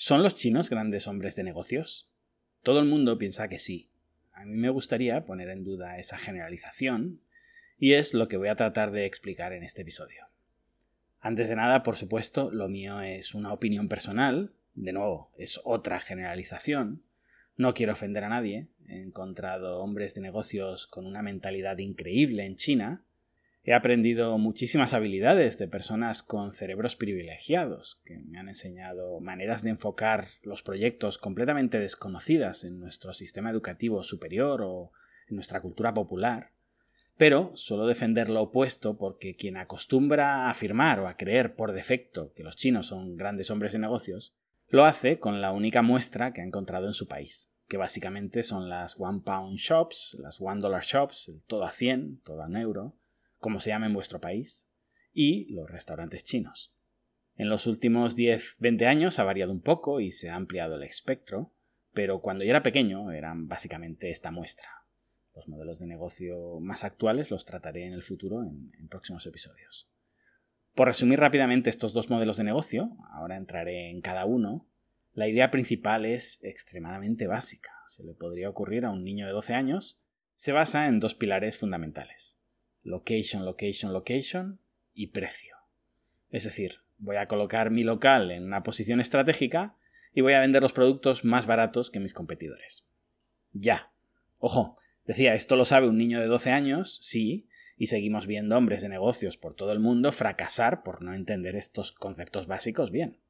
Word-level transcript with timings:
¿Son 0.00 0.22
los 0.22 0.34
chinos 0.34 0.70
grandes 0.70 1.08
hombres 1.08 1.34
de 1.34 1.42
negocios? 1.42 2.08
Todo 2.62 2.78
el 2.78 2.86
mundo 2.86 3.18
piensa 3.18 3.48
que 3.48 3.58
sí. 3.58 3.90
A 4.32 4.44
mí 4.44 4.54
me 4.54 4.70
gustaría 4.70 5.24
poner 5.24 5.48
en 5.48 5.64
duda 5.64 5.98
esa 5.98 6.16
generalización, 6.18 7.20
y 7.80 7.94
es 7.94 8.14
lo 8.14 8.28
que 8.28 8.36
voy 8.36 8.46
a 8.46 8.54
tratar 8.54 8.92
de 8.92 9.06
explicar 9.06 9.52
en 9.52 9.64
este 9.64 9.82
episodio. 9.82 10.28
Antes 11.18 11.48
de 11.48 11.56
nada, 11.56 11.82
por 11.82 11.96
supuesto, 11.96 12.48
lo 12.52 12.68
mío 12.68 13.00
es 13.00 13.34
una 13.34 13.52
opinión 13.52 13.88
personal, 13.88 14.52
de 14.76 14.92
nuevo, 14.92 15.32
es 15.36 15.60
otra 15.64 15.98
generalización. 15.98 17.02
No 17.56 17.74
quiero 17.74 17.94
ofender 17.94 18.22
a 18.22 18.28
nadie, 18.28 18.68
he 18.86 19.02
encontrado 19.02 19.80
hombres 19.80 20.14
de 20.14 20.20
negocios 20.20 20.86
con 20.86 21.06
una 21.06 21.22
mentalidad 21.22 21.76
increíble 21.78 22.46
en 22.46 22.54
China, 22.54 23.02
He 23.68 23.74
aprendido 23.74 24.38
muchísimas 24.38 24.94
habilidades 24.94 25.58
de 25.58 25.68
personas 25.68 26.22
con 26.22 26.54
cerebros 26.54 26.96
privilegiados, 26.96 28.00
que 28.06 28.18
me 28.18 28.38
han 28.38 28.48
enseñado 28.48 29.20
maneras 29.20 29.62
de 29.62 29.68
enfocar 29.68 30.24
los 30.42 30.62
proyectos 30.62 31.18
completamente 31.18 31.78
desconocidas 31.78 32.64
en 32.64 32.80
nuestro 32.80 33.12
sistema 33.12 33.50
educativo 33.50 34.02
superior 34.04 34.62
o 34.62 34.92
en 35.28 35.34
nuestra 35.36 35.60
cultura 35.60 35.92
popular. 35.92 36.52
Pero 37.18 37.52
suelo 37.56 37.86
defender 37.86 38.30
lo 38.30 38.40
opuesto 38.40 38.96
porque 38.96 39.36
quien 39.36 39.58
acostumbra 39.58 40.46
a 40.46 40.50
afirmar 40.50 41.00
o 41.00 41.06
a 41.06 41.18
creer 41.18 41.54
por 41.54 41.72
defecto 41.72 42.32
que 42.32 42.44
los 42.44 42.56
chinos 42.56 42.86
son 42.86 43.18
grandes 43.18 43.50
hombres 43.50 43.74
de 43.74 43.80
negocios, 43.80 44.34
lo 44.68 44.86
hace 44.86 45.18
con 45.18 45.42
la 45.42 45.52
única 45.52 45.82
muestra 45.82 46.32
que 46.32 46.40
ha 46.40 46.44
encontrado 46.44 46.86
en 46.86 46.94
su 46.94 47.06
país, 47.06 47.52
que 47.68 47.76
básicamente 47.76 48.44
son 48.44 48.70
las 48.70 48.98
one 48.98 49.20
pound 49.22 49.58
shops, 49.58 50.16
las 50.20 50.40
one 50.40 50.62
dollar 50.62 50.84
shops, 50.84 51.28
el 51.28 51.44
todo 51.44 51.64
a 51.64 51.70
100, 51.70 52.22
todo 52.24 52.42
a 52.42 52.46
un 52.46 52.56
euro, 52.56 52.94
como 53.38 53.60
se 53.60 53.70
llama 53.70 53.86
en 53.86 53.94
vuestro 53.94 54.20
país, 54.20 54.68
y 55.12 55.46
los 55.52 55.70
restaurantes 55.70 56.24
chinos. 56.24 56.72
En 57.36 57.48
los 57.48 57.66
últimos 57.66 58.16
10-20 58.16 58.86
años 58.86 59.18
ha 59.18 59.24
variado 59.24 59.52
un 59.52 59.62
poco 59.62 60.00
y 60.00 60.10
se 60.10 60.28
ha 60.28 60.34
ampliado 60.34 60.76
el 60.76 60.82
espectro, 60.82 61.52
pero 61.92 62.20
cuando 62.20 62.44
yo 62.44 62.50
era 62.50 62.62
pequeño 62.62 63.12
eran 63.12 63.48
básicamente 63.48 64.10
esta 64.10 64.30
muestra. 64.30 64.68
Los 65.34 65.48
modelos 65.48 65.78
de 65.78 65.86
negocio 65.86 66.58
más 66.60 66.82
actuales 66.82 67.30
los 67.30 67.44
trataré 67.44 67.86
en 67.86 67.92
el 67.92 68.02
futuro 68.02 68.42
en, 68.42 68.72
en 68.78 68.88
próximos 68.88 69.24
episodios. 69.26 69.88
Por 70.74 70.88
resumir 70.88 71.20
rápidamente 71.20 71.70
estos 71.70 71.92
dos 71.92 72.10
modelos 72.10 72.36
de 72.36 72.44
negocio, 72.44 72.90
ahora 73.12 73.36
entraré 73.36 73.90
en 73.90 74.00
cada 74.00 74.24
uno, 74.24 74.66
la 75.14 75.28
idea 75.28 75.50
principal 75.50 76.06
es 76.06 76.38
extremadamente 76.42 77.26
básica, 77.26 77.72
se 77.86 78.04
le 78.04 78.14
podría 78.14 78.50
ocurrir 78.50 78.84
a 78.84 78.90
un 78.90 79.04
niño 79.04 79.26
de 79.26 79.32
12 79.32 79.54
años, 79.54 80.00
se 80.34 80.52
basa 80.52 80.86
en 80.86 81.00
dos 81.00 81.14
pilares 81.14 81.58
fundamentales 81.58 82.38
location, 82.88 83.44
location, 83.44 83.92
location 83.92 84.60
y 84.94 85.08
precio. 85.08 85.56
Es 86.30 86.44
decir, 86.44 86.80
voy 86.98 87.16
a 87.16 87.26
colocar 87.26 87.70
mi 87.70 87.84
local 87.84 88.30
en 88.30 88.44
una 88.44 88.62
posición 88.62 89.00
estratégica 89.00 89.76
y 90.12 90.20
voy 90.20 90.32
a 90.32 90.40
vender 90.40 90.62
los 90.62 90.72
productos 90.72 91.24
más 91.24 91.46
baratos 91.46 91.90
que 91.90 92.00
mis 92.00 92.14
competidores. 92.14 92.86
Ya. 93.52 93.92
Ojo, 94.38 94.78
decía, 95.04 95.34
esto 95.34 95.56
lo 95.56 95.64
sabe 95.64 95.88
un 95.88 95.98
niño 95.98 96.20
de 96.20 96.26
12 96.26 96.50
años, 96.50 96.98
sí, 97.02 97.48
y 97.76 97.86
seguimos 97.86 98.26
viendo 98.26 98.56
hombres 98.56 98.82
de 98.82 98.88
negocios 98.88 99.36
por 99.36 99.54
todo 99.54 99.72
el 99.72 99.78
mundo 99.78 100.10
fracasar 100.10 100.82
por 100.82 101.02
no 101.02 101.14
entender 101.14 101.56
estos 101.56 101.92
conceptos 101.92 102.46
básicos 102.46 102.90
bien. 102.90 103.20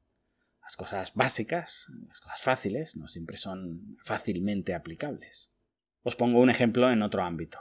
Las 0.63 0.77
cosas 0.77 1.15
básicas, 1.15 1.87
las 2.09 2.21
cosas 2.21 2.43
fáciles, 2.43 2.97
no 2.97 3.09
siempre 3.09 3.37
son 3.37 3.99
fácilmente 4.03 4.75
aplicables. 4.75 5.51
Os 6.03 6.17
pongo 6.17 6.41
un 6.41 6.51
ejemplo 6.51 6.91
en 6.91 7.03
otro 7.03 7.23
ámbito. 7.23 7.59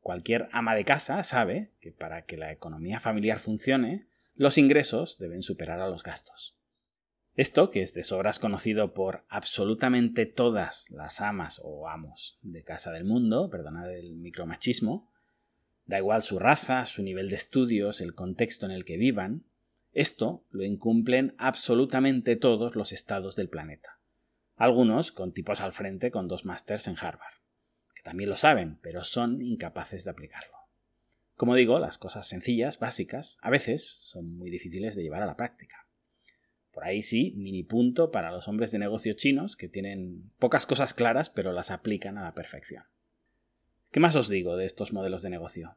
Cualquier 0.00 0.48
ama 0.52 0.74
de 0.74 0.84
casa 0.84 1.22
sabe 1.24 1.72
que 1.80 1.92
para 1.92 2.22
que 2.22 2.38
la 2.38 2.50
economía 2.52 3.00
familiar 3.00 3.38
funcione, 3.38 4.08
los 4.34 4.56
ingresos 4.56 5.18
deben 5.18 5.42
superar 5.42 5.80
a 5.80 5.88
los 5.88 6.02
gastos. 6.02 6.56
Esto, 7.36 7.70
que 7.70 7.82
es 7.82 7.92
de 7.94 8.02
sobras 8.02 8.38
conocido 8.38 8.94
por 8.94 9.24
absolutamente 9.28 10.26
todas 10.26 10.90
las 10.90 11.20
amas 11.20 11.60
o 11.62 11.88
amos 11.88 12.38
de 12.40 12.62
casa 12.62 12.92
del 12.92 13.04
mundo, 13.04 13.50
perdonad 13.50 13.94
el 13.94 14.16
micromachismo, 14.16 15.10
da 15.84 15.98
igual 15.98 16.22
su 16.22 16.38
raza, 16.38 16.86
su 16.86 17.02
nivel 17.02 17.28
de 17.28 17.36
estudios, 17.36 18.00
el 18.00 18.14
contexto 18.14 18.66
en 18.66 18.72
el 18.72 18.84
que 18.84 18.96
vivan, 18.96 19.44
esto 19.92 20.44
lo 20.50 20.64
incumplen 20.64 21.34
absolutamente 21.36 22.36
todos 22.36 22.74
los 22.74 22.92
estados 22.92 23.36
del 23.36 23.48
planeta. 23.48 23.98
Algunos 24.56 25.12
con 25.12 25.32
tipos 25.32 25.60
al 25.60 25.72
frente 25.72 26.10
con 26.10 26.28
dos 26.28 26.44
másters 26.44 26.88
en 26.88 26.96
Harvard 26.98 27.39
también 28.02 28.30
lo 28.30 28.36
saben, 28.36 28.78
pero 28.82 29.04
son 29.04 29.42
incapaces 29.42 30.04
de 30.04 30.10
aplicarlo. 30.10 30.56
Como 31.34 31.54
digo, 31.54 31.78
las 31.78 31.98
cosas 31.98 32.26
sencillas, 32.28 32.78
básicas, 32.78 33.38
a 33.40 33.50
veces 33.50 33.98
son 34.00 34.36
muy 34.36 34.50
difíciles 34.50 34.94
de 34.94 35.02
llevar 35.02 35.22
a 35.22 35.26
la 35.26 35.36
práctica. 35.36 35.86
Por 36.72 36.84
ahí 36.84 37.02
sí, 37.02 37.34
mini 37.36 37.62
punto 37.62 38.10
para 38.10 38.30
los 38.30 38.46
hombres 38.46 38.70
de 38.72 38.78
negocio 38.78 39.14
chinos 39.14 39.56
que 39.56 39.68
tienen 39.68 40.30
pocas 40.38 40.66
cosas 40.66 40.94
claras 40.94 41.30
pero 41.30 41.52
las 41.52 41.70
aplican 41.70 42.18
a 42.18 42.22
la 42.22 42.34
perfección. 42.34 42.84
¿Qué 43.90 44.00
más 44.00 44.14
os 44.16 44.28
digo 44.28 44.56
de 44.56 44.66
estos 44.66 44.92
modelos 44.92 45.22
de 45.22 45.30
negocio? 45.30 45.76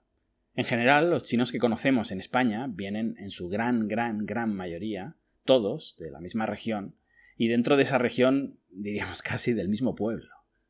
En 0.55 0.65
general, 0.65 1.09
los 1.09 1.23
chinos 1.23 1.51
que 1.51 1.57
conocemos 1.57 2.11
en 2.11 2.19
España 2.19 2.67
vienen 2.69 3.15
en 3.17 3.31
su 3.31 3.49
gran, 3.49 3.87
gran, 3.87 4.25
gran 4.25 4.53
mayoría, 4.53 5.15
todos 5.45 5.95
de 5.97 6.11
la 6.11 6.19
misma 6.19 6.45
región, 6.45 6.95
y 7.37 7.47
dentro 7.47 7.75
de 7.75 7.83
esa 7.83 7.97
región 7.97 8.59
diríamos 8.69 9.21
casi 9.23 9.53
del 9.53 9.69
mismo 9.69 9.95
pueblo. 9.95 10.29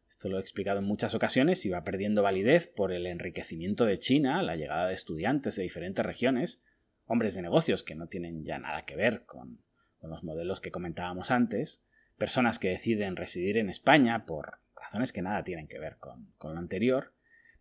Esto 0.10 0.30
lo 0.30 0.38
he 0.38 0.42
explicado 0.42 0.80
en 0.80 0.86
muchas 0.86 1.16
ocasiones 1.16 1.66
y 1.66 1.70
va 1.70 1.84
perdiendo 1.84 2.24
validez 2.24 2.68
por 2.68 2.92
el 2.92 3.08
enriquecimiento 3.08 3.86
de 3.86 4.00
China, 4.00 4.44
la 4.44 4.56
llegada 4.56 4.88
de 4.88 4.94
estudiantes 4.94 5.56
de 5.56 5.64
diferentes 5.64 6.06
regiones, 6.06 6.62
hombres 7.06 7.36
de 7.36 7.42
negocios 7.42 7.84
que 7.84 7.96
no 7.96 8.08
tienen 8.08 8.44
ya 8.44 8.60
nada 8.60 8.84
que 8.86 8.96
ver 8.96 9.26
con, 9.26 9.64
los 10.02 10.24
modelos 10.24 10.60
que 10.62 10.72
comentábamos 10.72 11.32
antes, 11.32 11.84
personas 12.18 12.60
que 12.60 12.70
deciden 12.70 13.16
residir 13.16 13.58
en 13.58 13.70
España 13.70 14.26
por 14.26 14.60
razones 14.76 15.14
que 15.14 15.22
nada 15.22 15.44
tienen 15.44 15.68
que 15.68 15.80
ver 15.80 15.98
con, 15.98 16.34
lo 16.42 16.58
anterior, 16.58 17.14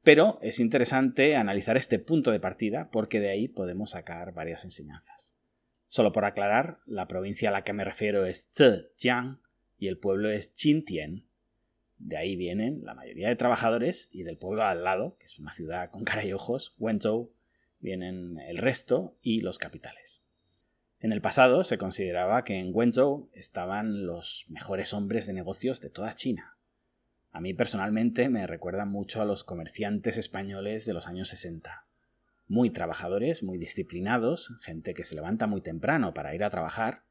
pero 0.03 0.39
es 0.43 0.59
interesante 0.59 1.37
analizar 1.37 1.77
este 1.77 1.99
punto 1.99 2.33
de 2.33 2.41
partida 2.41 2.91
porque 2.91 3.21
de 3.21 3.31
ahí 3.31 3.49
podemos 3.49 3.91
sacar 3.91 4.33
varias 4.33 4.65
enseñanzas. 4.65 5.37
Solo 5.87 6.13
por 6.13 6.25
aclarar, 6.25 6.81
la 6.87 7.07
provincia 7.07 7.51
a 7.51 7.53
la 7.53 7.63
que 7.63 7.73
me 7.73 7.85
refiero 7.85 8.25
es 8.25 8.49
Zhejiang 8.49 9.41
y 9.79 9.89
el 9.89 9.99
pueblo 9.99 10.31
es 10.31 10.49
Qintian, 10.49 11.27
de 12.03 12.17
ahí 12.17 12.37
vienen 12.37 12.81
la 12.85 12.95
mayoría 12.95 13.29
de 13.29 13.37
trabajadores 13.37 14.09
y 14.13 14.25
del 14.25 14.37
pueblo 14.37 14.65
al 14.65 14.83
lado, 14.83 15.17
que 15.19 15.27
es 15.27 15.39
una 15.39 15.53
ciudad 15.53 15.91
con 15.91 16.05
cara 16.05 16.25
y 16.25 16.33
ojos, 16.33 16.75
Wenzhou, 16.79 17.33
vienen 17.79 18.39
el 18.39 18.59
resto 18.59 19.17
y 19.23 19.41
los 19.41 19.59
capitales. 19.59 20.25
En 20.99 21.13
el 21.13 21.21
pasado 21.21 21.65
se 21.65 21.79
consideraba 21.79 22.45
que 22.45 22.59
en 22.59 22.71
Wenzhou 22.75 23.31
estaban 23.33 24.07
los 24.07 24.47
mejores 24.49 24.93
hombres 24.93 25.27
de 25.27 25.33
negocios 25.33 25.81
de 25.81 25.91
toda 25.91 26.15
China. 26.15 26.57
A 27.31 27.41
mí 27.41 27.55
personalmente 27.55 28.29
me 28.29 28.47
recuerda 28.47 28.85
mucho 28.85 29.23
a 29.23 29.25
los 29.25 29.45
comerciantes 29.45 30.19
españoles 30.19 30.85
de 30.85 30.95
los 30.95 31.07
años 31.07 31.29
60. 31.29 31.87
Muy 32.49 32.71
trabajadores, 32.71 33.43
muy 33.43 33.59
disciplinados, 33.59 34.53
gente 34.61 34.93
que 34.93 35.05
se 35.05 35.15
levanta 35.15 35.47
muy 35.47 35.61
temprano 35.61 36.15
para 36.15 36.35
ir 36.35 36.45
a 36.45 36.51
trabajar, 36.51 37.05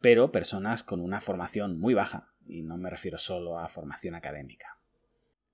pero 0.00 0.30
personas 0.30 0.82
con 0.84 1.00
una 1.00 1.20
formación 1.20 1.78
muy 1.78 1.94
baja, 1.94 2.32
y 2.48 2.62
no 2.62 2.76
me 2.76 2.90
refiero 2.90 3.18
solo 3.18 3.58
a 3.58 3.68
formación 3.68 4.14
académica. 4.14 4.78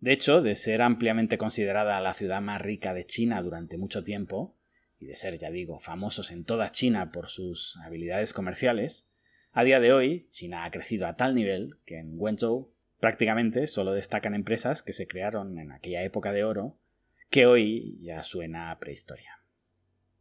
De 0.01 0.13
hecho, 0.13 0.41
de 0.41 0.55
ser 0.55 0.83
ampliamente 0.83 1.39
considerada 1.39 2.01
la 2.01 2.15
ciudad 2.15 2.41
más 2.41 2.61
rica 2.61 2.95
de 2.95 3.07
China 3.07 3.43
durante 3.43 3.79
mucho 3.79 4.05
tiempo, 4.05 4.57
y 4.99 5.07
de 5.07 5.17
ser, 5.17 5.39
ya 5.39 5.51
digo, 5.51 5.79
famosos 5.79 6.31
en 6.31 6.45
toda 6.45 6.73
China 6.73 7.11
por 7.11 7.29
sus 7.29 7.77
habilidades 7.85 8.33
comerciales, 8.33 9.09
a 9.53 9.65
día 9.65 9.81
de 9.81 9.93
hoy 9.93 10.27
China 10.31 10.65
ha 10.65 10.71
crecido 10.71 11.07
a 11.07 11.17
tal 11.17 11.35
nivel 11.35 11.79
que 11.85 11.99
en 11.99 12.15
Wenzhou 12.17 12.73
prácticamente 13.01 13.67
solo 13.67 13.93
destacan 13.93 14.35
empresas 14.35 14.83
que 14.83 14.93
se 14.93 15.07
crearon 15.07 15.59
en 15.59 15.73
aquella 15.73 16.03
época 16.03 16.33
de 16.33 16.45
oro, 16.45 16.79
que 17.31 17.47
hoy 17.47 17.99
ya 18.01 18.23
suena 18.23 18.71
a 18.71 18.79
prehistoria. 18.79 19.41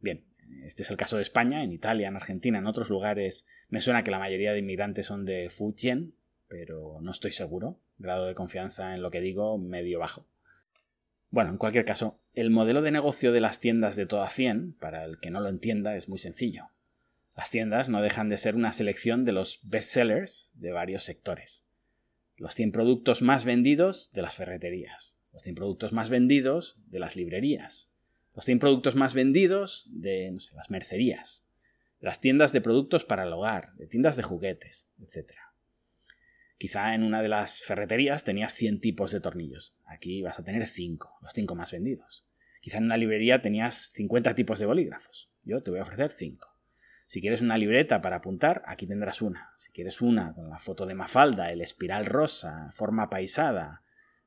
Bien, 0.00 0.24
este 0.62 0.82
es 0.82 0.90
el 0.90 0.96
caso 0.96 1.16
de 1.16 1.22
España, 1.22 1.62
en 1.62 1.72
Italia, 1.72 2.08
en 2.08 2.16
Argentina, 2.16 2.58
en 2.58 2.66
otros 2.66 2.90
lugares 2.90 3.46
me 3.68 3.80
suena 3.80 4.04
que 4.04 4.10
la 4.10 4.18
mayoría 4.18 4.52
de 4.52 4.58
inmigrantes 4.58 5.06
son 5.06 5.24
de 5.24 5.48
Fujian, 5.50 6.14
pero 6.56 6.98
no 7.00 7.10
estoy 7.10 7.32
seguro. 7.32 7.80
Grado 7.98 8.26
de 8.26 8.34
confianza 8.36 8.94
en 8.94 9.02
lo 9.02 9.10
que 9.10 9.20
digo 9.20 9.58
medio 9.58 9.98
bajo. 9.98 10.24
Bueno, 11.30 11.50
en 11.50 11.58
cualquier 11.58 11.84
caso, 11.84 12.20
el 12.32 12.50
modelo 12.50 12.80
de 12.80 12.92
negocio 12.92 13.32
de 13.32 13.40
las 13.40 13.58
tiendas 13.58 13.96
de 13.96 14.06
toda 14.06 14.30
100, 14.30 14.74
para 14.74 15.04
el 15.04 15.18
que 15.18 15.32
no 15.32 15.40
lo 15.40 15.48
entienda, 15.48 15.96
es 15.96 16.08
muy 16.08 16.20
sencillo. 16.20 16.68
Las 17.36 17.50
tiendas 17.50 17.88
no 17.88 18.02
dejan 18.02 18.28
de 18.28 18.38
ser 18.38 18.54
una 18.54 18.72
selección 18.72 19.24
de 19.24 19.32
los 19.32 19.58
bestsellers 19.64 20.52
de 20.54 20.70
varios 20.70 21.02
sectores. 21.02 21.66
Los 22.36 22.54
100 22.54 22.70
productos 22.70 23.20
más 23.20 23.44
vendidos 23.44 24.12
de 24.12 24.22
las 24.22 24.36
ferreterías, 24.36 25.18
los 25.32 25.42
100 25.42 25.56
productos 25.56 25.92
más 25.92 26.08
vendidos 26.08 26.78
de 26.86 27.00
las 27.00 27.16
librerías, 27.16 27.90
los 28.32 28.44
100 28.44 28.60
productos 28.60 28.94
más 28.94 29.12
vendidos 29.14 29.88
de 29.90 30.38
las 30.54 30.70
mercerías, 30.70 31.44
las 31.98 32.20
tiendas 32.20 32.52
de 32.52 32.60
productos 32.60 33.04
para 33.04 33.24
el 33.24 33.32
hogar, 33.32 33.74
de 33.74 33.88
tiendas 33.88 34.16
de 34.16 34.22
juguetes, 34.22 34.88
etc. 35.00 35.32
Quizá 36.58 36.94
en 36.94 37.02
una 37.02 37.22
de 37.22 37.28
las 37.28 37.62
ferreterías 37.64 38.24
tenías 38.24 38.54
100 38.54 38.80
tipos 38.80 39.10
de 39.10 39.20
tornillos. 39.20 39.74
Aquí 39.84 40.22
vas 40.22 40.38
a 40.38 40.44
tener 40.44 40.66
5, 40.66 41.18
los 41.20 41.32
5 41.32 41.54
más 41.54 41.72
vendidos. 41.72 42.26
Quizá 42.60 42.78
en 42.78 42.84
una 42.84 42.96
librería 42.96 43.42
tenías 43.42 43.90
50 43.94 44.34
tipos 44.34 44.58
de 44.58 44.66
bolígrafos. 44.66 45.30
Yo 45.42 45.62
te 45.62 45.70
voy 45.70 45.80
a 45.80 45.82
ofrecer 45.82 46.10
5. 46.10 46.54
Si 47.06 47.20
quieres 47.20 47.42
una 47.42 47.58
libreta 47.58 48.00
para 48.00 48.16
apuntar, 48.16 48.62
aquí 48.66 48.86
tendrás 48.86 49.20
una. 49.20 49.52
Si 49.56 49.70
quieres 49.72 50.00
una 50.00 50.32
con 50.34 50.48
la 50.48 50.58
foto 50.58 50.86
de 50.86 50.94
Mafalda, 50.94 51.50
el 51.50 51.60
espiral 51.60 52.06
rosa, 52.06 52.70
forma 52.72 53.10
paisada, 53.10 53.82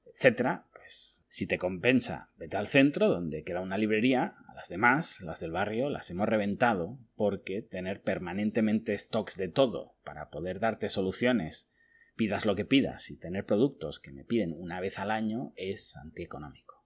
etc., 0.05 0.61
pues 0.73 1.25
si 1.27 1.47
te 1.47 1.57
compensa, 1.57 2.29
vete 2.37 2.57
al 2.57 2.67
centro 2.67 3.09
donde 3.09 3.43
queda 3.43 3.61
una 3.61 3.77
librería, 3.77 4.37
a 4.47 4.53
las 4.53 4.69
demás, 4.69 5.21
las 5.21 5.39
del 5.39 5.51
barrio, 5.51 5.89
las 5.89 6.09
hemos 6.11 6.29
reventado 6.29 6.99
porque 7.15 7.61
tener 7.61 8.01
permanentemente 8.01 8.97
stocks 8.97 9.37
de 9.37 9.47
todo 9.47 9.95
para 10.03 10.29
poder 10.29 10.59
darte 10.59 10.89
soluciones, 10.89 11.69
pidas 12.17 12.45
lo 12.45 12.55
que 12.55 12.65
pidas 12.65 13.09
y 13.09 13.17
tener 13.17 13.45
productos 13.45 14.01
que 14.01 14.11
me 14.11 14.25
piden 14.25 14.51
una 14.51 14.81
vez 14.81 14.99
al 14.99 15.11
año 15.11 15.53
es 15.55 15.95
antieconómico. 15.95 16.83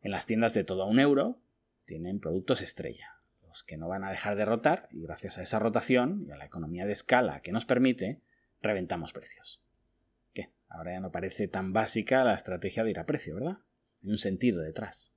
En 0.00 0.12
las 0.12 0.24
tiendas 0.24 0.54
de 0.54 0.64
todo 0.64 0.84
a 0.84 0.86
un 0.86 0.98
euro 0.98 1.42
tienen 1.84 2.20
productos 2.20 2.62
estrella 2.62 3.14
que 3.62 3.76
no 3.76 3.88
van 3.88 4.04
a 4.04 4.10
dejar 4.10 4.36
de 4.36 4.44
rotar 4.44 4.88
y 4.90 5.02
gracias 5.02 5.38
a 5.38 5.42
esa 5.42 5.58
rotación 5.58 6.24
y 6.26 6.32
a 6.32 6.36
la 6.36 6.46
economía 6.46 6.86
de 6.86 6.92
escala 6.92 7.40
que 7.40 7.52
nos 7.52 7.64
permite, 7.64 8.20
reventamos 8.60 9.12
precios. 9.12 9.62
¿Qué? 10.32 10.50
Ahora 10.68 10.94
ya 10.94 11.00
no 11.00 11.12
parece 11.12 11.46
tan 11.46 11.72
básica 11.72 12.24
la 12.24 12.34
estrategia 12.34 12.82
de 12.82 12.90
ir 12.90 12.98
a 12.98 13.06
precio, 13.06 13.36
¿verdad? 13.36 13.58
Hay 14.02 14.10
un 14.10 14.18
sentido 14.18 14.62
detrás. 14.62 15.14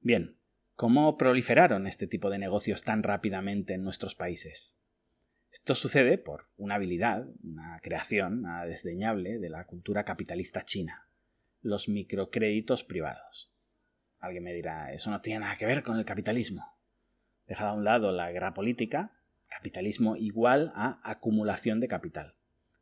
Bien, 0.00 0.38
¿cómo 0.74 1.16
proliferaron 1.16 1.86
este 1.86 2.06
tipo 2.06 2.30
de 2.30 2.38
negocios 2.38 2.82
tan 2.82 3.02
rápidamente 3.02 3.74
en 3.74 3.84
nuestros 3.84 4.14
países? 4.14 4.77
Esto 5.50 5.74
sucede 5.74 6.18
por 6.18 6.46
una 6.56 6.74
habilidad, 6.74 7.26
una 7.42 7.78
creación 7.80 8.42
nada 8.42 8.66
desdeñable 8.66 9.38
de 9.38 9.48
la 9.48 9.64
cultura 9.64 10.04
capitalista 10.04 10.64
china, 10.64 11.08
los 11.62 11.88
microcréditos 11.88 12.84
privados. 12.84 13.50
Alguien 14.18 14.44
me 14.44 14.52
dirá, 14.52 14.92
eso 14.92 15.10
no 15.10 15.20
tiene 15.20 15.40
nada 15.40 15.56
que 15.56 15.66
ver 15.66 15.82
con 15.82 15.98
el 15.98 16.04
capitalismo. 16.04 16.76
Dejada 17.46 17.70
a 17.70 17.74
un 17.74 17.84
lado 17.84 18.12
la 18.12 18.30
guerra 18.30 18.52
política, 18.52 19.12
capitalismo 19.48 20.16
igual 20.16 20.70
a 20.74 21.00
acumulación 21.02 21.80
de 21.80 21.88
capital. 21.88 22.34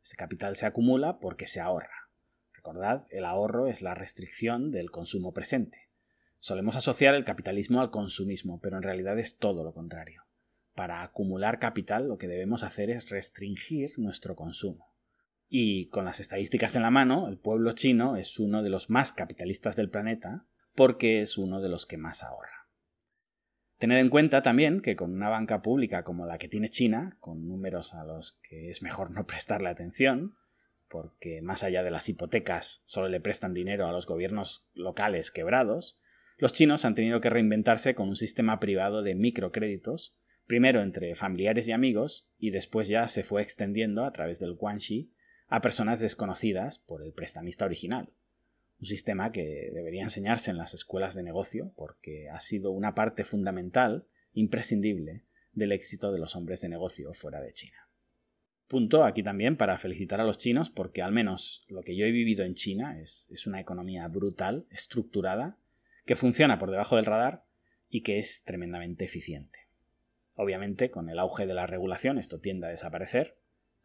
Ese 0.03 0.17
capital 0.17 0.55
se 0.55 0.65
acumula 0.65 1.19
porque 1.19 1.47
se 1.47 1.61
ahorra. 1.61 2.09
Recordad, 2.53 3.05
el 3.11 3.23
ahorro 3.23 3.67
es 3.67 3.81
la 3.81 3.95
restricción 3.95 4.71
del 4.71 4.91
consumo 4.91 5.33
presente. 5.33 5.87
Solemos 6.39 6.75
asociar 6.75 7.15
el 7.15 7.23
capitalismo 7.23 7.81
al 7.81 7.91
consumismo, 7.91 8.59
pero 8.59 8.77
en 8.77 8.83
realidad 8.83 9.17
es 9.19 9.37
todo 9.37 9.63
lo 9.63 9.73
contrario. 9.73 10.26
Para 10.77 11.01
acumular 11.01 11.57
capital 11.57 12.07
lo 12.07 12.19
que 12.19 12.27
debemos 12.27 12.61
hacer 12.61 12.91
es 12.91 13.09
restringir 13.09 13.97
nuestro 13.97 14.35
consumo. 14.35 14.93
Y 15.49 15.89
con 15.89 16.05
las 16.05 16.19
estadísticas 16.19 16.75
en 16.75 16.83
la 16.83 16.91
mano, 16.91 17.27
el 17.29 17.39
pueblo 17.39 17.71
chino 17.71 18.15
es 18.15 18.37
uno 18.37 18.61
de 18.61 18.69
los 18.69 18.91
más 18.91 19.11
capitalistas 19.11 19.75
del 19.75 19.89
planeta 19.89 20.45
porque 20.75 21.23
es 21.23 21.39
uno 21.39 21.61
de 21.61 21.69
los 21.69 21.87
que 21.87 21.97
más 21.97 22.21
ahorra. 22.21 22.69
Tened 23.79 23.97
en 23.97 24.11
cuenta 24.11 24.43
también 24.43 24.79
que 24.79 24.95
con 24.95 25.11
una 25.11 25.29
banca 25.29 25.63
pública 25.63 26.03
como 26.03 26.27
la 26.27 26.37
que 26.37 26.47
tiene 26.47 26.69
China, 26.69 27.17
con 27.19 27.47
números 27.47 27.95
a 27.95 28.05
los 28.05 28.39
que 28.47 28.69
es 28.69 28.83
mejor 28.83 29.09
no 29.09 29.25
prestarle 29.25 29.69
atención, 29.69 30.35
porque 30.87 31.41
más 31.41 31.63
allá 31.63 31.81
de 31.81 31.89
las 31.89 32.07
hipotecas 32.07 32.83
solo 32.85 33.09
le 33.09 33.19
prestan 33.19 33.55
dinero 33.55 33.87
a 33.87 33.91
los 33.91 34.05
gobiernos 34.05 34.67
locales 34.75 35.31
quebrados, 35.31 35.97
los 36.37 36.53
chinos 36.53 36.85
han 36.85 36.93
tenido 36.93 37.19
que 37.19 37.31
reinventarse 37.31 37.95
con 37.95 38.09
un 38.09 38.15
sistema 38.15 38.59
privado 38.59 39.01
de 39.01 39.15
microcréditos, 39.15 40.15
primero 40.47 40.81
entre 40.81 41.13
familiares 41.15 41.67
y 41.67 41.71
amigos, 41.71 42.29
y 42.39 42.49
después 42.49 42.87
ya 42.87 43.07
se 43.09 43.23
fue 43.23 43.41
extendiendo 43.41 44.03
a 44.03 44.11
través 44.11 44.39
del 44.39 44.53
guanxi 44.53 45.11
a 45.47 45.61
personas 45.61 45.99
desconocidas 45.99 46.79
por 46.79 47.03
el 47.03 47.13
prestamista 47.13 47.65
original 47.65 48.11
un 48.79 48.85
sistema 48.85 49.31
que 49.31 49.71
debería 49.73 50.03
enseñarse 50.03 50.51
en 50.51 50.57
las 50.57 50.73
escuelas 50.73 51.15
de 51.15 51.23
negocio 51.23 51.73
porque 51.75 52.29
ha 52.29 52.39
sido 52.39 52.71
una 52.71 52.93
parte 52.93 53.23
fundamental, 53.23 54.05
imprescindible, 54.33 55.23
del 55.53 55.71
éxito 55.71 56.11
de 56.11 56.19
los 56.19 56.35
hombres 56.35 56.61
de 56.61 56.69
negocio 56.69 57.11
fuera 57.13 57.41
de 57.41 57.53
China. 57.53 57.89
Punto 58.67 59.05
aquí 59.05 59.23
también 59.23 59.57
para 59.57 59.77
felicitar 59.77 60.21
a 60.21 60.25
los 60.25 60.37
chinos 60.37 60.69
porque 60.69 61.01
al 61.01 61.11
menos 61.11 61.65
lo 61.69 61.81
que 61.81 61.95
yo 61.95 62.05
he 62.05 62.11
vivido 62.11 62.43
en 62.43 62.53
China 62.53 62.99
es, 62.99 63.27
es 63.31 63.47
una 63.47 63.61
economía 63.61 64.07
brutal, 64.07 64.67
estructurada, 64.69 65.57
que 66.05 66.15
funciona 66.15 66.59
por 66.59 66.69
debajo 66.69 66.97
del 66.97 67.05
radar 67.05 67.45
y 67.89 68.01
que 68.01 68.19
es 68.19 68.43
tremendamente 68.43 69.05
eficiente. 69.05 69.66
Obviamente, 70.37 70.89
con 70.89 71.09
el 71.09 71.19
auge 71.19 71.45
de 71.45 71.53
la 71.53 71.67
regulación 71.67 72.17
esto 72.17 72.39
tiende 72.39 72.67
a 72.67 72.69
desaparecer, 72.69 73.35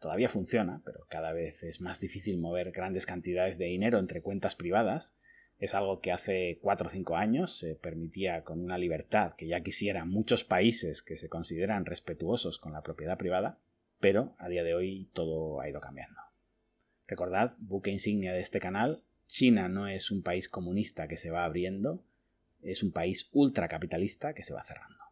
Todavía 0.03 0.27
funciona, 0.27 0.81
pero 0.83 1.05
cada 1.07 1.31
vez 1.31 1.63
es 1.63 1.79
más 1.79 2.01
difícil 2.01 2.37
mover 2.37 2.73
grandes 2.73 3.05
cantidades 3.05 3.57
de 3.57 3.67
dinero 3.67 3.99
entre 3.99 4.21
cuentas 4.21 4.53
privadas. 4.53 5.15
Es 5.59 5.75
algo 5.75 6.01
que 6.01 6.11
hace 6.11 6.59
4 6.61 6.87
o 6.87 6.89
5 6.89 7.15
años 7.15 7.57
se 7.57 7.75
permitía 7.75 8.43
con 8.43 8.59
una 8.59 8.77
libertad 8.77 9.31
que 9.31 9.47
ya 9.47 9.61
quisieran 9.61 10.09
muchos 10.09 10.43
países 10.43 11.03
que 11.03 11.15
se 11.15 11.29
consideran 11.29 11.85
respetuosos 11.85 12.59
con 12.59 12.73
la 12.73 12.83
propiedad 12.83 13.17
privada, 13.17 13.61
pero 14.01 14.35
a 14.39 14.49
día 14.49 14.65
de 14.65 14.73
hoy 14.75 15.09
todo 15.13 15.61
ha 15.61 15.69
ido 15.69 15.79
cambiando. 15.79 16.19
Recordad, 17.07 17.55
buque 17.59 17.89
insignia 17.89 18.33
de 18.33 18.41
este 18.41 18.59
canal, 18.59 19.05
China 19.27 19.69
no 19.69 19.87
es 19.87 20.11
un 20.11 20.21
país 20.21 20.49
comunista 20.49 21.07
que 21.07 21.15
se 21.15 21.31
va 21.31 21.45
abriendo, 21.45 22.03
es 22.61 22.83
un 22.83 22.91
país 22.91 23.29
ultracapitalista 23.31 24.33
que 24.33 24.43
se 24.43 24.53
va 24.53 24.65
cerrando. 24.65 25.02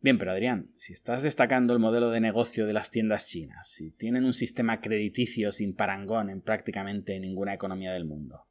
Bien, 0.00 0.16
pero 0.16 0.30
Adrián, 0.30 0.70
si 0.76 0.92
estás 0.92 1.24
destacando 1.24 1.72
el 1.72 1.80
modelo 1.80 2.10
de 2.10 2.20
negocio 2.20 2.66
de 2.66 2.72
las 2.72 2.90
tiendas 2.90 3.26
chinas, 3.26 3.66
si 3.68 3.90
tienen 3.90 4.24
un 4.24 4.32
sistema 4.32 4.80
crediticio 4.80 5.50
sin 5.50 5.74
parangón 5.74 6.30
en 6.30 6.40
prácticamente 6.40 7.18
ninguna 7.18 7.52
economía 7.52 7.92
del 7.92 8.04
mundo, 8.04 8.46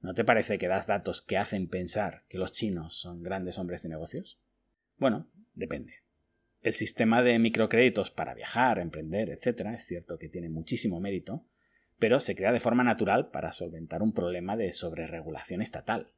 ¿no 0.00 0.12
te 0.12 0.24
parece 0.24 0.58
que 0.58 0.66
das 0.66 0.88
datos 0.88 1.22
que 1.22 1.38
hacen 1.38 1.68
pensar 1.68 2.24
que 2.28 2.38
los 2.38 2.50
chinos 2.50 2.98
son 2.98 3.22
grandes 3.22 3.58
hombres 3.58 3.84
de 3.84 3.90
negocios? 3.90 4.40
Bueno, 4.96 5.30
depende. 5.54 6.02
El 6.62 6.74
sistema 6.74 7.22
de 7.22 7.38
microcréditos 7.38 8.10
para 8.10 8.34
viajar, 8.34 8.80
emprender, 8.80 9.30
etc. 9.30 9.66
es 9.74 9.86
cierto 9.86 10.18
que 10.18 10.28
tiene 10.28 10.48
muchísimo 10.48 10.98
mérito, 10.98 11.46
pero 12.00 12.18
se 12.18 12.34
crea 12.34 12.50
de 12.50 12.58
forma 12.58 12.82
natural 12.82 13.30
para 13.30 13.52
solventar 13.52 14.02
un 14.02 14.12
problema 14.12 14.56
de 14.56 14.72
sobreregulación 14.72 15.62
estatal. 15.62 16.12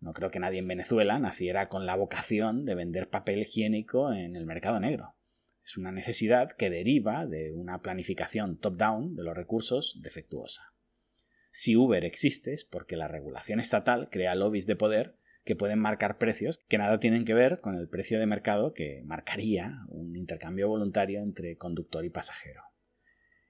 No 0.00 0.12
creo 0.12 0.30
que 0.30 0.38
nadie 0.38 0.58
en 0.58 0.68
Venezuela 0.68 1.18
naciera 1.18 1.68
con 1.68 1.86
la 1.86 1.96
vocación 1.96 2.64
de 2.64 2.74
vender 2.74 3.08
papel 3.08 3.40
higiénico 3.40 4.12
en 4.12 4.36
el 4.36 4.46
mercado 4.46 4.78
negro. 4.80 5.14
Es 5.64 5.76
una 5.76 5.90
necesidad 5.90 6.52
que 6.52 6.70
deriva 6.70 7.26
de 7.26 7.52
una 7.52 7.82
planificación 7.82 8.58
top-down 8.58 9.16
de 9.16 9.24
los 9.24 9.36
recursos 9.36 10.00
defectuosa. 10.02 10.72
Si 11.50 11.74
Uber 11.74 12.04
existe 12.04 12.52
es 12.52 12.64
porque 12.64 12.96
la 12.96 13.08
regulación 13.08 13.58
estatal 13.58 14.08
crea 14.10 14.34
lobbies 14.34 14.66
de 14.66 14.76
poder 14.76 15.16
que 15.46 15.56
pueden 15.56 15.78
marcar 15.78 16.18
precios 16.18 16.62
que 16.68 16.76
nada 16.76 17.00
tienen 17.00 17.24
que 17.24 17.32
ver 17.32 17.60
con 17.60 17.76
el 17.76 17.88
precio 17.88 18.18
de 18.18 18.26
mercado 18.26 18.74
que 18.74 19.02
marcaría 19.04 19.78
un 19.88 20.16
intercambio 20.16 20.68
voluntario 20.68 21.22
entre 21.22 21.56
conductor 21.56 22.04
y 22.04 22.10
pasajero. 22.10 22.62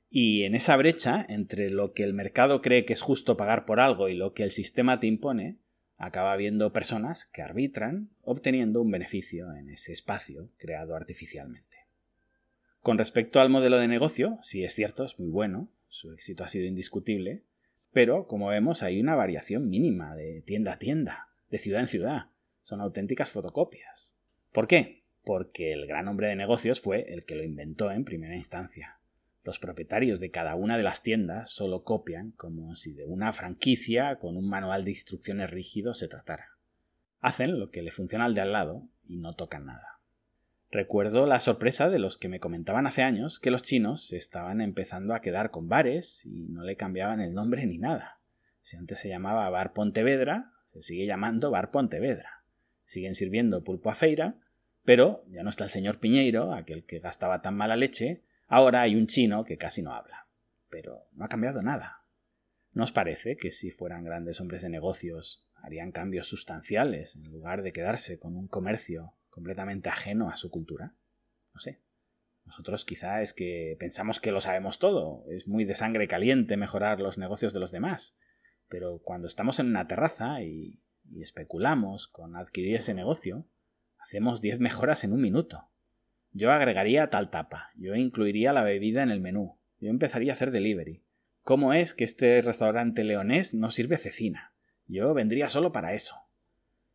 Y 0.08 0.44
en 0.44 0.54
esa 0.54 0.76
brecha 0.76 1.26
entre 1.28 1.70
lo 1.70 1.92
que 1.92 2.04
el 2.04 2.14
mercado 2.14 2.62
cree 2.62 2.84
que 2.84 2.92
es 2.92 3.00
justo 3.00 3.36
pagar 3.36 3.64
por 3.64 3.80
algo 3.80 4.08
y 4.08 4.14
lo 4.14 4.34
que 4.34 4.44
el 4.44 4.50
sistema 4.50 5.00
te 5.00 5.06
impone, 5.06 5.58
acaba 5.96 6.32
habiendo 6.32 6.72
personas 6.72 7.26
que 7.26 7.42
arbitran 7.42 8.10
obteniendo 8.22 8.82
un 8.82 8.90
beneficio 8.90 9.54
en 9.54 9.70
ese 9.70 9.92
espacio 9.92 10.50
creado 10.58 10.94
artificialmente. 10.94 11.78
Con 12.80 12.98
respecto 12.98 13.40
al 13.40 13.50
modelo 13.50 13.78
de 13.78 13.88
negocio, 13.88 14.38
sí 14.42 14.62
es 14.62 14.74
cierto, 14.74 15.04
es 15.04 15.18
muy 15.18 15.28
bueno, 15.28 15.68
su 15.88 16.12
éxito 16.12 16.44
ha 16.44 16.48
sido 16.48 16.66
indiscutible, 16.66 17.42
pero 17.92 18.26
como 18.26 18.48
vemos 18.48 18.82
hay 18.82 19.00
una 19.00 19.14
variación 19.14 19.68
mínima 19.68 20.14
de 20.14 20.42
tienda 20.42 20.74
a 20.74 20.78
tienda, 20.78 21.28
de 21.50 21.58
ciudad 21.58 21.80
en 21.80 21.88
ciudad. 21.88 22.26
Son 22.62 22.80
auténticas 22.80 23.30
fotocopias. 23.30 24.16
¿Por 24.52 24.66
qué? 24.66 25.02
Porque 25.24 25.72
el 25.72 25.86
gran 25.86 26.06
hombre 26.08 26.28
de 26.28 26.36
negocios 26.36 26.80
fue 26.80 27.12
el 27.12 27.24
que 27.24 27.36
lo 27.36 27.42
inventó 27.42 27.90
en 27.90 28.04
primera 28.04 28.36
instancia. 28.36 28.98
Los 29.46 29.60
propietarios 29.60 30.18
de 30.18 30.32
cada 30.32 30.56
una 30.56 30.76
de 30.76 30.82
las 30.82 31.02
tiendas 31.02 31.52
solo 31.52 31.84
copian 31.84 32.32
como 32.32 32.74
si 32.74 32.92
de 32.94 33.06
una 33.06 33.32
franquicia 33.32 34.16
con 34.16 34.36
un 34.36 34.48
manual 34.48 34.84
de 34.84 34.90
instrucciones 34.90 35.52
rígido 35.52 35.94
se 35.94 36.08
tratara. 36.08 36.58
Hacen 37.20 37.60
lo 37.60 37.70
que 37.70 37.80
le 37.80 37.92
funciona 37.92 38.24
al 38.24 38.34
de 38.34 38.40
al 38.40 38.50
lado 38.50 38.88
y 39.06 39.18
no 39.18 39.36
tocan 39.36 39.66
nada. 39.66 40.00
Recuerdo 40.72 41.26
la 41.26 41.38
sorpresa 41.38 41.88
de 41.88 42.00
los 42.00 42.18
que 42.18 42.28
me 42.28 42.40
comentaban 42.40 42.88
hace 42.88 43.04
años 43.04 43.38
que 43.38 43.52
los 43.52 43.62
chinos 43.62 44.08
se 44.08 44.16
estaban 44.16 44.60
empezando 44.60 45.14
a 45.14 45.20
quedar 45.20 45.52
con 45.52 45.68
bares 45.68 46.26
y 46.26 46.48
no 46.48 46.64
le 46.64 46.74
cambiaban 46.74 47.20
el 47.20 47.32
nombre 47.32 47.64
ni 47.66 47.78
nada. 47.78 48.18
Si 48.62 48.76
antes 48.76 48.98
se 48.98 49.08
llamaba 49.08 49.48
Bar 49.48 49.74
Pontevedra, 49.74 50.50
se 50.64 50.82
sigue 50.82 51.06
llamando 51.06 51.52
Bar 51.52 51.70
Pontevedra. 51.70 52.42
Siguen 52.84 53.14
sirviendo 53.14 53.62
pulpo 53.62 53.90
a 53.90 53.94
feira, 53.94 54.34
pero 54.84 55.24
ya 55.28 55.44
no 55.44 55.50
está 55.50 55.62
el 55.62 55.70
señor 55.70 56.00
Piñeiro, 56.00 56.52
aquel 56.52 56.82
que 56.82 56.98
gastaba 56.98 57.42
tan 57.42 57.56
mala 57.56 57.76
leche, 57.76 58.22
Ahora 58.46 58.82
hay 58.82 58.94
un 58.94 59.06
chino 59.06 59.44
que 59.44 59.58
casi 59.58 59.82
no 59.82 59.92
habla. 59.92 60.28
Pero 60.70 61.08
no 61.12 61.24
ha 61.24 61.28
cambiado 61.28 61.62
nada. 61.62 62.04
¿No 62.72 62.84
os 62.84 62.92
parece 62.92 63.36
que 63.36 63.50
si 63.50 63.70
fueran 63.70 64.04
grandes 64.04 64.40
hombres 64.40 64.62
de 64.62 64.68
negocios 64.68 65.48
harían 65.54 65.92
cambios 65.92 66.28
sustanciales 66.28 67.16
en 67.16 67.24
lugar 67.30 67.62
de 67.62 67.72
quedarse 67.72 68.18
con 68.18 68.36
un 68.36 68.48
comercio 68.48 69.14
completamente 69.30 69.88
ajeno 69.88 70.28
a 70.28 70.36
su 70.36 70.50
cultura? 70.50 70.94
No 71.54 71.60
sé. 71.60 71.80
Nosotros 72.44 72.84
quizá 72.84 73.22
es 73.22 73.32
que 73.32 73.76
pensamos 73.80 74.20
que 74.20 74.30
lo 74.30 74.40
sabemos 74.40 74.78
todo. 74.78 75.24
Es 75.28 75.48
muy 75.48 75.64
de 75.64 75.74
sangre 75.74 76.06
caliente 76.06 76.56
mejorar 76.56 77.00
los 77.00 77.18
negocios 77.18 77.52
de 77.52 77.60
los 77.60 77.72
demás. 77.72 78.16
Pero 78.68 79.00
cuando 79.02 79.26
estamos 79.26 79.58
en 79.58 79.66
una 79.66 79.88
terraza 79.88 80.42
y, 80.42 80.82
especulamos 81.18 82.08
con 82.08 82.36
adquirir 82.36 82.76
ese 82.76 82.94
negocio, 82.94 83.48
hacemos 83.98 84.40
diez 84.40 84.60
mejoras 84.60 85.02
en 85.04 85.12
un 85.12 85.20
minuto 85.20 85.70
Yo 86.36 86.52
agregaría 86.52 87.08
tal 87.08 87.30
tapa, 87.30 87.70
yo 87.76 87.94
incluiría 87.94 88.52
la 88.52 88.62
bebida 88.62 89.02
en 89.02 89.08
el 89.08 89.22
menú, 89.22 89.56
yo 89.80 89.88
empezaría 89.88 90.32
a 90.32 90.34
hacer 90.34 90.50
delivery. 90.50 91.02
¿Cómo 91.40 91.72
es 91.72 91.94
que 91.94 92.04
este 92.04 92.42
restaurante 92.42 93.04
leonés 93.04 93.54
no 93.54 93.70
sirve 93.70 93.96
cecina? 93.96 94.52
Yo 94.86 95.14
vendría 95.14 95.48
solo 95.48 95.72
para 95.72 95.94
eso. 95.94 96.14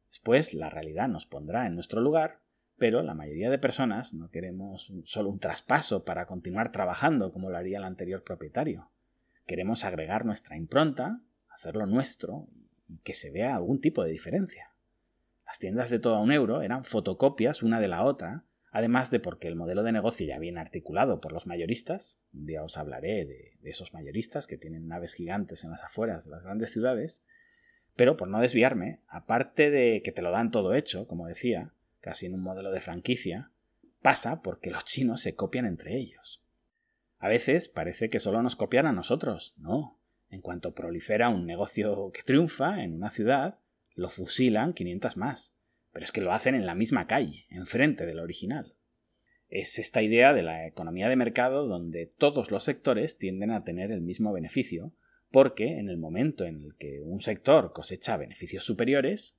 Después 0.10 0.53
la 0.53 0.69
realidad 0.69 1.07
nos 1.07 1.25
pondrá 1.25 1.65
en 1.65 1.74
nuestro 1.74 2.01
lugar, 2.01 2.41
pero 2.77 3.01
la 3.01 3.15
mayoría 3.15 3.50
de 3.50 3.57
personas 3.57 4.13
no 4.13 4.29
queremos 4.29 4.93
solo 5.05 5.31
un 5.31 5.39
traspaso 5.39 6.05
para 6.05 6.27
continuar 6.27 6.71
trabajando 6.71 7.31
como 7.31 7.50
lo 7.50 7.57
haría 7.57 7.79
el 7.79 7.83
anterior 7.83 8.24
propietario. 8.24 8.91
Queremos 9.48 9.86
agregar 9.86 10.24
nuestra 10.24 10.55
impronta, 10.55 11.19
hacerlo 11.50 11.88
nuestro 11.88 12.48
y 12.88 13.00
que 13.00 13.15
se 13.15 13.31
vea 13.31 13.55
algún 13.55 13.81
tipo 13.81 14.03
de 14.03 14.12
diferencia. 14.12 14.69
Las 15.48 15.57
tiendas 15.57 15.89
de 15.89 15.98
todo 15.98 16.21
un 16.21 16.31
euro 16.31 16.62
eran 16.62 16.83
fotocopias 16.83 17.63
una 17.63 17.79
de 17.79 17.88
la 17.88 18.03
otra, 18.03 18.45
además 18.71 19.11
de 19.11 19.19
porque 19.19 19.47
el 19.47 19.55
modelo 19.55 19.83
de 19.83 19.91
negocio 19.91 20.25
ya 20.25 20.39
viene 20.39 20.59
articulado 20.59 21.21
por 21.21 21.31
los 21.31 21.45
mayoristas, 21.45 22.19
un 22.33 22.45
día 22.45 22.63
os 22.63 22.77
hablaré 22.77 23.25
de, 23.25 23.51
de 23.61 23.69
esos 23.69 23.93
mayoristas 23.93 24.47
que 24.47 24.57
tienen 24.57 24.87
naves 24.87 25.13
gigantes 25.13 25.63
en 25.63 25.71
las 25.71 25.83
afueras 25.83 26.25
de 26.25 26.31
las 26.31 26.43
grandes 26.43 26.71
ciudades, 26.71 27.23
pero 27.95 28.17
por 28.17 28.27
no 28.27 28.39
desviarme, 28.39 29.01
aparte 29.07 29.69
de 29.69 30.01
que 30.01 30.11
te 30.11 30.21
lo 30.21 30.31
dan 30.31 30.51
todo 30.51 30.73
hecho, 30.73 31.07
como 31.07 31.27
decía, 31.27 31.73
casi 31.99 32.25
en 32.25 32.33
un 32.33 32.41
modelo 32.41 32.71
de 32.71 32.81
franquicia, 32.81 33.51
pasa 34.01 34.41
porque 34.41 34.71
los 34.71 34.85
chinos 34.85 35.21
se 35.21 35.35
copian 35.35 35.65
entre 35.65 35.95
ellos. 35.95 36.41
A 37.19 37.27
veces 37.27 37.69
parece 37.69 38.09
que 38.09 38.19
solo 38.19 38.41
nos 38.41 38.55
copian 38.55 38.87
a 38.87 38.91
nosotros. 38.91 39.53
No. 39.57 39.99
En 40.29 40.41
cuanto 40.41 40.73
prolifera 40.73 41.29
un 41.29 41.45
negocio 41.45 42.11
que 42.11 42.23
triunfa 42.23 42.83
en 42.83 42.95
una 42.95 43.09
ciudad, 43.09 43.59
lo 43.93 44.09
fusilan 44.09 44.73
500 44.73 45.17
más. 45.17 45.55
Pero 45.91 46.03
es 46.03 46.12
que 46.12 46.21
lo 46.21 46.31
hacen 46.31 46.55
en 46.55 46.65
la 46.65 46.75
misma 46.75 47.07
calle, 47.07 47.45
enfrente 47.50 48.05
del 48.05 48.19
original. 48.19 48.75
Es 49.50 49.79
esta 49.79 50.01
idea 50.01 50.33
de 50.33 50.43
la 50.43 50.65
economía 50.65 51.10
de 51.10 51.17
mercado 51.17 51.67
donde 51.67 52.05
todos 52.05 52.51
los 52.51 52.63
sectores 52.63 53.17
tienden 53.17 53.51
a 53.51 53.63
tener 53.63 53.91
el 53.91 54.01
mismo 54.01 54.31
beneficio, 54.31 54.93
porque 55.29 55.79
en 55.79 55.89
el 55.89 55.98
momento 55.98 56.45
en 56.45 56.63
el 56.63 56.75
que 56.75 57.01
un 57.01 57.21
sector 57.21 57.74
cosecha 57.74 58.17
beneficios 58.17 58.63
superiores, 58.63 59.38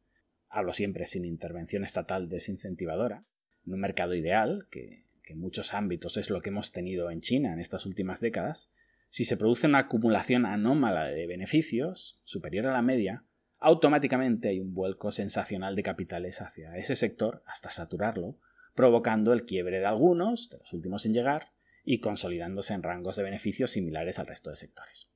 hablo 0.48 0.74
siempre 0.74 1.06
sin 1.06 1.24
intervención 1.24 1.84
estatal 1.84 2.28
desincentivadora, 2.28 3.24
en 3.66 3.72
un 3.72 3.80
mercado 3.80 4.14
ideal, 4.14 4.66
que, 4.70 5.04
que 5.22 5.32
en 5.32 5.40
muchos 5.40 5.72
ámbitos 5.72 6.16
es 6.16 6.28
lo 6.28 6.40
que 6.40 6.50
hemos 6.50 6.72
tenido 6.72 7.10
en 7.10 7.20
China 7.20 7.52
en 7.52 7.60
estas 7.60 7.86
últimas 7.86 8.20
décadas, 8.20 8.70
si 9.08 9.26
se 9.26 9.36
produce 9.36 9.66
una 9.66 9.80
acumulación 9.80 10.46
anómala 10.46 11.10
de 11.10 11.26
beneficios 11.26 12.18
superior 12.24 12.66
a 12.66 12.72
la 12.72 12.80
media, 12.80 13.24
automáticamente 13.62 14.48
hay 14.48 14.60
un 14.60 14.74
vuelco 14.74 15.12
sensacional 15.12 15.76
de 15.76 15.82
capitales 15.82 16.40
hacia 16.40 16.76
ese 16.76 16.96
sector 16.96 17.42
hasta 17.46 17.70
saturarlo, 17.70 18.36
provocando 18.74 19.32
el 19.32 19.44
quiebre 19.44 19.78
de 19.78 19.86
algunos, 19.86 20.50
de 20.50 20.58
los 20.58 20.72
últimos 20.72 21.06
en 21.06 21.14
llegar, 21.14 21.52
y 21.84 22.00
consolidándose 22.00 22.74
en 22.74 22.82
rangos 22.82 23.16
de 23.16 23.22
beneficios 23.22 23.70
similares 23.70 24.18
al 24.18 24.26
resto 24.26 24.50
de 24.50 24.56
sectores. 24.56 25.10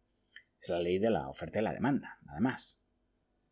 Es 0.61 0.69
la 0.69 0.81
ley 0.81 0.99
de 0.99 1.11
la 1.11 1.29
oferta 1.29 1.61
y 1.61 1.62
la 1.62 1.75
demanda, 1.75 2.19
nada 2.25 2.41
más. 2.41 2.81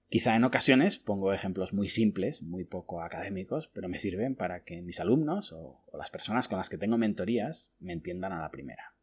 Quizá 0.08 0.36
en 0.36 0.44
ocasiones 0.44 0.96
pongo 0.96 1.32
ejemplos 1.32 1.72
muy 1.72 1.88
simples, 1.88 2.42
muy 2.42 2.64
poco 2.64 3.02
académicos, 3.02 3.68
pero 3.68 3.88
me 3.88 3.98
sirven 3.98 4.36
para 4.36 4.62
que 4.62 4.82
mis 4.82 5.00
alumnos 5.00 5.52
o, 5.52 5.82
las 5.92 6.10
personas 6.10 6.48
con 6.48 6.58
las 6.58 6.68
que 6.68 6.78
tengo 6.78 6.98
mentorías 6.98 7.74
me 7.80 7.92
entiendan 7.92 8.32
a 8.32 8.40
la 8.40 8.50
primera. 8.50 8.94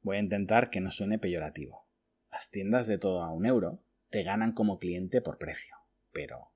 Voy 0.00 0.16
a 0.16 0.20
intentar 0.20 0.70
que 0.70 0.80
no 0.80 0.90
suene 0.90 1.18
peyorativo. 1.18 1.86
Las 2.30 2.50
tiendas 2.50 2.86
de 2.86 2.98
todo 2.98 3.22
a 3.22 3.30
un 3.30 3.46
euro 3.46 3.82
te 4.12 4.22
ganan 4.22 4.52
como 4.52 4.78
cliente 4.78 5.22
por 5.22 5.38
precio, 5.38 5.74
pero 6.12 6.52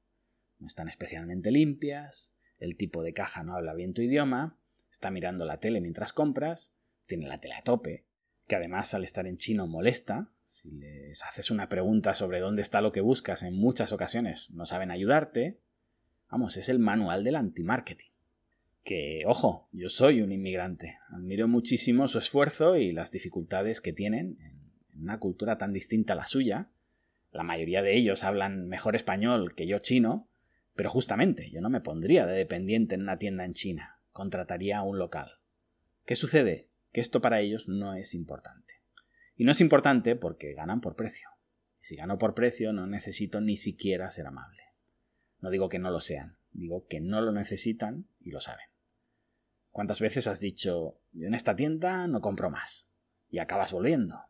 no 0.58 0.66
están 0.66 0.88
especialmente 0.88 1.50
limpias, 1.50 2.34
el 2.58 2.76
tipo 2.76 3.02
de 3.02 3.14
caja 3.14 3.42
no 3.42 3.56
habla 3.56 3.72
bien 3.72 3.94
tu 3.94 4.02
idioma, 4.02 4.58
está 4.90 5.10
mirando 5.10 5.46
la 5.46 5.58
tele 5.58 5.80
mientras 5.80 6.12
compras, 6.12 6.74
tiene 7.06 7.26
la 7.26 7.40
tele 7.40 7.54
a 7.54 7.62
tope, 7.62 8.04
que 8.46 8.56
además 8.56 8.92
al 8.92 9.04
estar 9.04 9.26
en 9.26 9.38
chino 9.38 9.66
molesta, 9.66 10.30
si 10.44 10.70
les 10.70 11.24
haces 11.24 11.50
una 11.50 11.70
pregunta 11.70 12.14
sobre 12.14 12.40
dónde 12.40 12.60
está 12.60 12.82
lo 12.82 12.92
que 12.92 13.00
buscas 13.00 13.42
en 13.42 13.54
muchas 13.54 13.90
ocasiones 13.90 14.50
no 14.50 14.66
saben 14.66 14.90
ayudarte, 14.90 15.58
vamos, 16.30 16.58
es 16.58 16.68
el 16.68 16.78
manual 16.78 17.24
del 17.24 17.36
anti-marketing. 17.36 18.10
Que, 18.84 19.22
ojo, 19.26 19.68
yo 19.72 19.88
soy 19.88 20.20
un 20.20 20.30
inmigrante, 20.30 20.98
admiro 21.08 21.48
muchísimo 21.48 22.06
su 22.06 22.18
esfuerzo 22.18 22.76
y 22.76 22.92
las 22.92 23.10
dificultades 23.10 23.80
que 23.80 23.94
tienen 23.94 24.36
en 24.40 25.00
una 25.02 25.18
cultura 25.18 25.56
tan 25.56 25.72
distinta 25.72 26.12
a 26.12 26.16
la 26.16 26.26
suya, 26.26 26.70
la 27.36 27.42
mayoría 27.42 27.82
de 27.82 27.96
ellos 27.96 28.24
hablan 28.24 28.68
mejor 28.68 28.96
español 28.96 29.54
que 29.54 29.66
yo 29.66 29.78
chino, 29.78 30.28
pero 30.74 30.90
justamente 30.90 31.50
yo 31.50 31.60
no 31.60 31.70
me 31.70 31.80
pondría 31.80 32.26
de 32.26 32.36
dependiente 32.36 32.94
en 32.94 33.02
una 33.02 33.18
tienda 33.18 33.44
en 33.44 33.54
China, 33.54 34.00
contrataría 34.12 34.78
a 34.78 34.82
un 34.82 34.98
local. 34.98 35.40
¿Qué 36.04 36.16
sucede? 36.16 36.70
Que 36.92 37.00
esto 37.00 37.20
para 37.20 37.40
ellos 37.40 37.68
no 37.68 37.94
es 37.94 38.14
importante. 38.14 38.74
Y 39.36 39.44
no 39.44 39.52
es 39.52 39.60
importante 39.60 40.16
porque 40.16 40.54
ganan 40.54 40.80
por 40.80 40.96
precio. 40.96 41.28
Si 41.78 41.96
gano 41.96 42.18
por 42.18 42.34
precio 42.34 42.72
no 42.72 42.86
necesito 42.86 43.40
ni 43.40 43.56
siquiera 43.56 44.10
ser 44.10 44.26
amable. 44.26 44.62
No 45.40 45.50
digo 45.50 45.68
que 45.68 45.78
no 45.78 45.90
lo 45.90 46.00
sean, 46.00 46.38
digo 46.52 46.86
que 46.88 47.00
no 47.00 47.20
lo 47.20 47.32
necesitan 47.32 48.08
y 48.20 48.30
lo 48.30 48.40
saben. 48.40 48.66
¿Cuántas 49.70 50.00
veces 50.00 50.26
has 50.26 50.40
dicho, 50.40 51.00
yo 51.12 51.26
en 51.26 51.34
esta 51.34 51.54
tienda 51.54 52.06
no 52.06 52.20
compro 52.20 52.50
más? 52.50 52.90
Y 53.28 53.38
acabas 53.38 53.72
volviendo. 53.72 54.22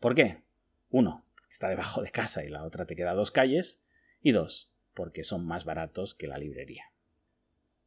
¿Por 0.00 0.14
qué? 0.14 0.42
Uno, 0.90 1.24
está 1.52 1.68
debajo 1.68 2.02
de 2.02 2.10
casa 2.10 2.44
y 2.44 2.48
la 2.48 2.64
otra 2.64 2.86
te 2.86 2.96
queda 2.96 3.14
dos 3.14 3.30
calles, 3.30 3.82
y 4.22 4.32
dos, 4.32 4.70
porque 4.94 5.22
son 5.22 5.46
más 5.46 5.64
baratos 5.64 6.14
que 6.14 6.26
la 6.26 6.38
librería. 6.38 6.92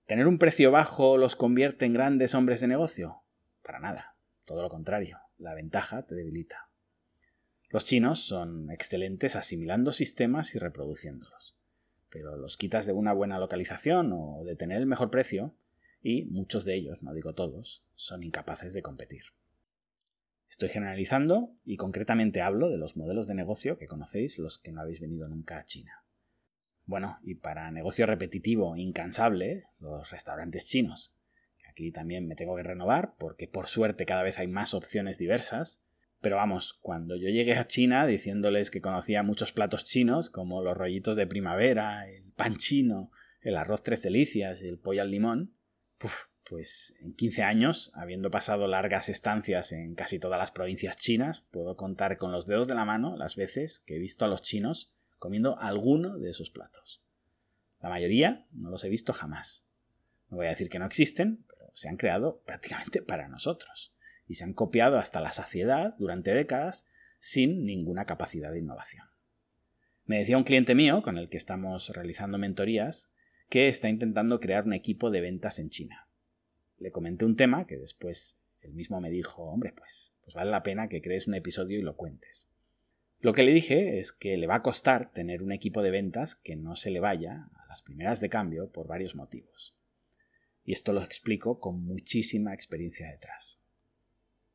¿Tener 0.05 0.27
un 0.27 0.37
precio 0.37 0.71
bajo 0.71 1.17
los 1.17 1.35
convierte 1.35 1.85
en 1.85 1.93
grandes 1.93 2.35
hombres 2.35 2.61
de 2.61 2.67
negocio? 2.67 3.23
Para 3.63 3.79
nada, 3.79 4.15
todo 4.45 4.61
lo 4.61 4.69
contrario, 4.69 5.19
la 5.37 5.55
ventaja 5.55 6.05
te 6.05 6.13
debilita. 6.13 6.69
Los 7.69 7.85
chinos 7.85 8.19
son 8.19 8.69
excelentes 8.69 9.35
asimilando 9.35 9.91
sistemas 9.91 10.53
y 10.53 10.59
reproduciéndolos, 10.59 11.57
pero 12.09 12.37
los 12.37 12.57
quitas 12.57 12.85
de 12.85 12.93
una 12.93 13.13
buena 13.13 13.39
localización 13.39 14.11
o 14.13 14.43
de 14.45 14.55
tener 14.55 14.77
el 14.77 14.85
mejor 14.85 15.09
precio, 15.09 15.55
y 16.03 16.25
muchos 16.25 16.65
de 16.65 16.75
ellos, 16.75 17.01
no 17.01 17.15
digo 17.15 17.33
todos, 17.33 17.83
son 17.95 18.23
incapaces 18.23 18.75
de 18.75 18.83
competir. 18.83 19.23
Estoy 20.49 20.69
generalizando 20.69 21.55
y 21.65 21.77
concretamente 21.77 22.41
hablo 22.41 22.69
de 22.69 22.77
los 22.77 22.95
modelos 22.95 23.27
de 23.27 23.35
negocio 23.35 23.77
que 23.77 23.87
conocéis 23.87 24.39
los 24.39 24.57
que 24.57 24.71
no 24.71 24.81
habéis 24.81 25.01
venido 25.01 25.27
nunca 25.27 25.57
a 25.57 25.65
China. 25.65 26.03
Bueno, 26.85 27.17
y 27.23 27.35
para 27.35 27.71
negocio 27.71 28.05
repetitivo, 28.05 28.77
incansable, 28.77 29.65
los 29.79 30.11
restaurantes 30.11 30.67
chinos. 30.67 31.15
Aquí 31.67 31.91
también 31.91 32.27
me 32.27 32.35
tengo 32.35 32.55
que 32.55 32.63
renovar 32.63 33.15
porque 33.17 33.47
por 33.47 33.67
suerte 33.67 34.05
cada 34.05 34.23
vez 34.23 34.39
hay 34.39 34.47
más 34.47 34.73
opciones 34.73 35.17
diversas. 35.17 35.81
Pero 36.21 36.37
vamos, 36.37 36.79
cuando 36.81 37.15
yo 37.15 37.29
llegué 37.29 37.55
a 37.55 37.67
China 37.67 38.05
diciéndoles 38.07 38.71
que 38.71 38.81
conocía 38.81 39.23
muchos 39.23 39.51
platos 39.51 39.83
chinos, 39.83 40.29
como 40.29 40.63
los 40.63 40.77
rollitos 40.77 41.15
de 41.15 41.27
primavera, 41.27 42.07
el 42.07 42.31
pan 42.31 42.55
chino, 42.55 43.11
el 43.41 43.57
arroz 43.57 43.83
tres 43.83 44.01
delicias 44.03 44.61
y 44.61 44.67
el 44.67 44.79
pollo 44.79 45.01
al 45.01 45.11
limón, 45.11 45.53
pues 46.49 46.95
en 47.01 47.13
15 47.13 47.43
años, 47.43 47.91
habiendo 47.95 48.29
pasado 48.29 48.67
largas 48.67 49.09
estancias 49.09 49.71
en 49.71 49.95
casi 49.95 50.19
todas 50.19 50.39
las 50.39 50.51
provincias 50.51 50.95
chinas, 50.95 51.41
puedo 51.51 51.75
contar 51.75 52.17
con 52.17 52.31
los 52.31 52.45
dedos 52.45 52.67
de 52.67 52.75
la 52.75 52.85
mano 52.85 53.17
las 53.17 53.35
veces 53.35 53.79
que 53.79 53.95
he 53.95 53.99
visto 53.99 54.25
a 54.25 54.27
los 54.27 54.41
chinos 54.41 54.93
comiendo 55.17 55.59
alguno 55.59 56.17
de 56.17 56.29
esos 56.29 56.51
platos. 56.51 57.01
La 57.81 57.89
mayoría 57.89 58.45
no 58.51 58.69
los 58.69 58.83
he 58.83 58.89
visto 58.89 59.11
jamás. 59.11 59.65
No 60.29 60.37
voy 60.37 60.45
a 60.45 60.49
decir 60.49 60.69
que 60.69 60.79
no 60.79 60.85
existen, 60.85 61.45
pero 61.47 61.71
se 61.73 61.89
han 61.89 61.97
creado 61.97 62.41
prácticamente 62.45 63.01
para 63.01 63.27
nosotros 63.27 63.93
y 64.27 64.35
se 64.35 64.43
han 64.43 64.53
copiado 64.53 64.97
hasta 64.97 65.21
la 65.21 65.31
saciedad 65.31 65.95
durante 65.97 66.33
décadas 66.33 66.85
sin 67.19 67.65
ninguna 67.65 68.05
capacidad 68.05 68.51
de 68.51 68.59
innovación. 68.59 69.07
Me 70.05 70.19
decía 70.19 70.37
un 70.37 70.43
cliente 70.43 70.75
mío, 70.75 71.01
con 71.01 71.17
el 71.17 71.29
que 71.29 71.37
estamos 71.37 71.89
realizando 71.89 72.37
mentorías, 72.37 73.11
que 73.49 73.67
está 73.67 73.89
intentando 73.89 74.39
crear 74.39 74.65
un 74.65 74.73
equipo 74.73 75.09
de 75.09 75.21
ventas 75.21 75.57
en 75.57 75.69
China 75.69 76.05
le 76.77 76.91
comenté 76.91 77.25
un 77.25 77.35
tema 77.35 77.65
que 77.65 77.77
después 77.77 78.39
él 78.61 78.73
mismo 78.73 78.99
me 78.99 79.09
dijo, 79.09 79.43
hombre, 79.43 79.73
pues, 79.75 80.15
pues 80.23 80.33
vale 80.33 80.51
la 80.51 80.63
pena 80.63 80.89
que 80.89 81.01
crees 81.01 81.27
un 81.27 81.35
episodio 81.35 81.79
y 81.79 81.83
lo 81.83 81.95
cuentes. 81.95 82.49
Lo 83.19 83.33
que 83.33 83.43
le 83.43 83.53
dije 83.53 83.99
es 83.99 84.11
que 84.11 84.37
le 84.37 84.47
va 84.47 84.55
a 84.55 84.61
costar 84.61 85.11
tener 85.11 85.41
un 85.41 85.51
equipo 85.51 85.81
de 85.81 85.91
ventas 85.91 86.35
que 86.35 86.55
no 86.55 86.75
se 86.75 86.91
le 86.91 86.99
vaya 86.99 87.47
a 87.55 87.67
las 87.67 87.81
primeras 87.81 88.21
de 88.21 88.29
cambio 88.29 88.71
por 88.71 88.87
varios 88.87 89.15
motivos. 89.15 89.75
Y 90.63 90.73
esto 90.73 90.93
lo 90.93 91.01
explico 91.01 91.59
con 91.59 91.83
muchísima 91.83 92.53
experiencia 92.53 93.09
detrás. 93.09 93.61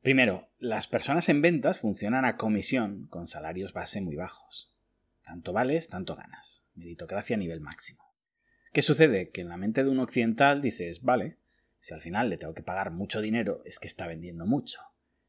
Primero, 0.02 0.48
las 0.58 0.86
personas 0.86 1.28
en 1.28 1.42
ventas 1.42 1.78
funcionan 1.78 2.24
a 2.24 2.36
comisión 2.36 3.06
con 3.08 3.26
salarios 3.26 3.72
base 3.72 4.00
muy 4.00 4.16
bajos. 4.16 4.74
Tanto 5.22 5.52
vales, 5.52 5.88
tanto 5.88 6.16
ganas. 6.16 6.64
Meritocracia 6.74 7.36
a 7.36 7.38
nivel 7.38 7.60
máximo. 7.60 8.02
¿Qué 8.72 8.82
sucede? 8.82 9.30
Que 9.30 9.40
en 9.40 9.48
la 9.48 9.56
mente 9.56 9.84
de 9.84 9.90
un 9.90 9.98
occidental 9.98 10.62
dices, 10.62 11.02
vale, 11.02 11.39
si 11.80 11.94
al 11.94 12.00
final 12.00 12.28
le 12.28 12.36
tengo 12.36 12.54
que 12.54 12.62
pagar 12.62 12.90
mucho 12.90 13.20
dinero, 13.20 13.62
es 13.64 13.78
que 13.78 13.88
está 13.88 14.06
vendiendo 14.06 14.46
mucho. 14.46 14.80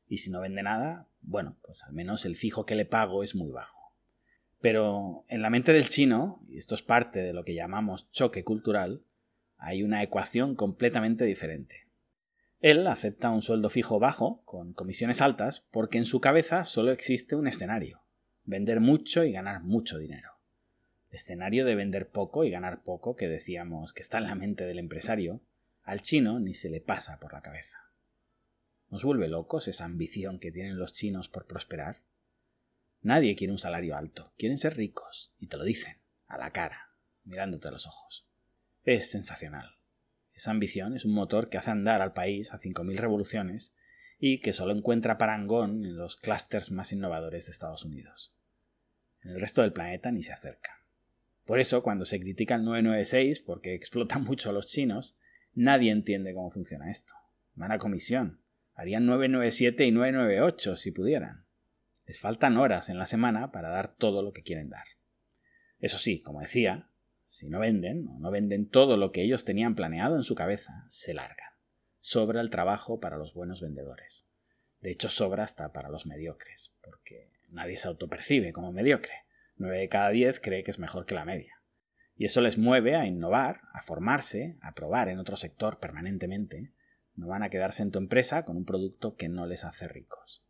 Y 0.07 0.17
si 0.17 0.29
no 0.29 0.41
vende 0.41 0.61
nada, 0.63 1.07
bueno, 1.21 1.57
pues 1.63 1.83
al 1.83 1.93
menos 1.93 2.25
el 2.25 2.35
fijo 2.35 2.65
que 2.65 2.75
le 2.75 2.85
pago 2.85 3.23
es 3.23 3.35
muy 3.35 3.49
bajo. 3.49 3.93
Pero 4.59 5.25
en 5.27 5.41
la 5.41 5.49
mente 5.49 5.73
del 5.73 5.89
chino, 5.89 6.43
y 6.47 6.57
esto 6.57 6.75
es 6.75 6.83
parte 6.83 7.21
de 7.21 7.33
lo 7.33 7.43
que 7.43 7.55
llamamos 7.55 8.11
choque 8.11 8.43
cultural, 8.43 9.03
hay 9.57 9.83
una 9.83 10.03
ecuación 10.03 10.55
completamente 10.55 11.25
diferente. 11.25 11.87
Él 12.59 12.85
acepta 12.85 13.31
un 13.31 13.41
sueldo 13.41 13.69
fijo 13.69 13.99
bajo, 13.99 14.43
con 14.43 14.73
comisiones 14.73 15.21
altas, 15.21 15.65
porque 15.71 15.97
en 15.97 16.05
su 16.05 16.19
cabeza 16.19 16.65
solo 16.65 16.91
existe 16.91 17.35
un 17.35 17.47
escenario, 17.47 18.03
vender 18.43 18.81
mucho 18.81 19.23
y 19.23 19.31
ganar 19.31 19.63
mucho 19.63 19.97
dinero. 19.97 20.33
Escenario 21.09 21.65
de 21.65 21.75
vender 21.75 22.09
poco 22.09 22.43
y 22.43 22.51
ganar 22.51 22.83
poco 22.83 23.15
que 23.15 23.27
decíamos 23.27 23.93
que 23.93 24.01
está 24.01 24.19
en 24.19 24.25
la 24.25 24.35
mente 24.35 24.65
del 24.65 24.77
empresario, 24.77 25.41
al 25.83 26.01
chino 26.01 26.39
ni 26.39 26.53
se 26.53 26.69
le 26.69 26.81
pasa 26.81 27.19
por 27.19 27.33
la 27.33 27.41
cabeza. 27.41 27.79
¿Nos 28.89 29.03
vuelve 29.03 29.27
locos 29.27 29.67
esa 29.67 29.85
ambición 29.85 30.39
que 30.39 30.51
tienen 30.51 30.77
los 30.77 30.93
chinos 30.93 31.29
por 31.29 31.47
prosperar? 31.47 32.01
Nadie 33.01 33.35
quiere 33.35 33.51
un 33.51 33.57
salario 33.57 33.95
alto, 33.95 34.33
quieren 34.37 34.57
ser 34.57 34.75
ricos, 34.75 35.33
y 35.39 35.47
te 35.47 35.57
lo 35.57 35.63
dicen, 35.63 35.97
a 36.27 36.37
la 36.37 36.51
cara, 36.51 36.93
mirándote 37.23 37.67
a 37.67 37.71
los 37.71 37.87
ojos. 37.87 38.27
Es 38.83 39.09
sensacional. 39.09 39.77
Esa 40.33 40.51
ambición 40.51 40.95
es 40.95 41.05
un 41.05 41.13
motor 41.13 41.49
que 41.49 41.57
hace 41.57 41.71
andar 41.71 42.01
al 42.01 42.13
país 42.13 42.53
a 42.53 42.59
5.000 42.59 42.97
revoluciones 42.97 43.73
y 44.19 44.39
que 44.39 44.53
solo 44.53 44.73
encuentra 44.73 45.17
parangón 45.17 45.85
en 45.85 45.97
los 45.97 46.15
clústeres 46.17 46.71
más 46.71 46.91
innovadores 46.91 47.45
de 47.45 47.51
Estados 47.51 47.85
Unidos. 47.85 48.33
En 49.23 49.31
el 49.31 49.41
resto 49.41 49.61
del 49.61 49.73
planeta 49.73 50.11
ni 50.11 50.23
se 50.23 50.33
acerca. 50.33 50.83
Por 51.45 51.59
eso, 51.59 51.83
cuando 51.83 52.05
se 52.05 52.19
critica 52.19 52.55
el 52.55 52.63
996 52.65 53.39
porque 53.39 53.73
explota 53.73 54.19
mucho 54.19 54.49
a 54.49 54.53
los 54.53 54.67
chinos, 54.67 55.17
nadie 55.53 55.91
entiende 55.91 56.33
cómo 56.33 56.51
funciona 56.51 56.89
esto. 56.89 57.13
Van 57.55 57.77
comisión. 57.77 58.41
Harían 58.73 59.05
997 59.05 59.85
y 59.85 59.91
998 59.91 60.75
si 60.75 60.91
pudieran. 60.91 61.45
Les 62.05 62.19
faltan 62.19 62.57
horas 62.57 62.89
en 62.89 62.97
la 62.97 63.05
semana 63.05 63.51
para 63.51 63.69
dar 63.69 63.95
todo 63.95 64.21
lo 64.21 64.33
que 64.33 64.43
quieren 64.43 64.69
dar. 64.69 64.85
Eso 65.79 65.97
sí, 65.97 66.21
como 66.21 66.41
decía, 66.41 66.89
si 67.23 67.49
no 67.49 67.59
venden 67.59 68.07
o 68.07 68.19
no 68.19 68.31
venden 68.31 68.67
todo 68.69 68.97
lo 68.97 69.11
que 69.11 69.21
ellos 69.21 69.45
tenían 69.45 69.75
planeado 69.75 70.15
en 70.15 70.23
su 70.23 70.35
cabeza, 70.35 70.85
se 70.89 71.13
largan. 71.13 71.51
Sobra 71.99 72.41
el 72.41 72.49
trabajo 72.49 72.99
para 72.99 73.17
los 73.17 73.33
buenos 73.33 73.61
vendedores. 73.61 74.27
De 74.81 74.91
hecho, 74.91 75.09
sobra 75.09 75.43
hasta 75.43 75.71
para 75.71 75.89
los 75.89 76.05
mediocres, 76.05 76.73
porque 76.81 77.29
nadie 77.49 77.77
se 77.77 77.87
autopercibe 77.87 78.51
como 78.51 78.71
mediocre. 78.71 79.13
Nueve 79.55 79.77
de 79.77 79.89
cada 79.89 80.09
diez 80.09 80.39
cree 80.39 80.63
que 80.63 80.71
es 80.71 80.79
mejor 80.79 81.05
que 81.05 81.13
la 81.13 81.25
media. 81.25 81.60
Y 82.21 82.25
eso 82.25 82.39
les 82.39 82.59
mueve 82.59 82.95
a 82.95 83.07
innovar, 83.07 83.61
a 83.73 83.81
formarse, 83.81 84.55
a 84.61 84.75
probar 84.75 85.09
en 85.09 85.17
otro 85.17 85.37
sector 85.37 85.79
permanentemente. 85.79 86.71
No 87.15 87.29
van 87.29 87.41
a 87.41 87.49
quedarse 87.49 87.81
en 87.81 87.89
tu 87.89 87.97
empresa 87.97 88.45
con 88.45 88.57
un 88.57 88.63
producto 88.63 89.15
que 89.15 89.27
no 89.27 89.47
les 89.47 89.65
hace 89.65 89.87
ricos. 89.87 90.45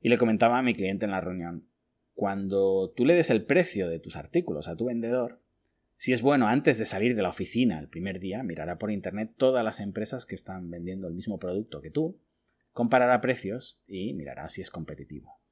Y 0.00 0.08
le 0.08 0.16
comentaba 0.16 0.56
a 0.56 0.62
mi 0.62 0.72
cliente 0.72 1.04
en 1.04 1.10
la 1.10 1.20
reunión, 1.20 1.68
cuando 2.14 2.94
tú 2.96 3.04
le 3.04 3.12
des 3.12 3.28
el 3.28 3.44
precio 3.44 3.90
de 3.90 3.98
tus 3.98 4.16
artículos 4.16 4.68
a 4.68 4.76
tu 4.76 4.86
vendedor, 4.86 5.42
si 5.96 6.14
es 6.14 6.22
bueno, 6.22 6.48
antes 6.48 6.78
de 6.78 6.86
salir 6.86 7.14
de 7.14 7.20
la 7.20 7.28
oficina 7.28 7.78
el 7.78 7.88
primer 7.88 8.18
día, 8.18 8.42
mirará 8.42 8.78
por 8.78 8.90
internet 8.90 9.32
todas 9.36 9.62
las 9.62 9.80
empresas 9.80 10.24
que 10.24 10.34
están 10.34 10.70
vendiendo 10.70 11.08
el 11.08 11.14
mismo 11.14 11.38
producto 11.38 11.82
que 11.82 11.90
tú, 11.90 12.22
comparará 12.70 13.20
precios 13.20 13.82
y 13.86 14.14
mirará 14.14 14.48
si 14.48 14.62
es 14.62 14.70
competitivo. 14.70 15.42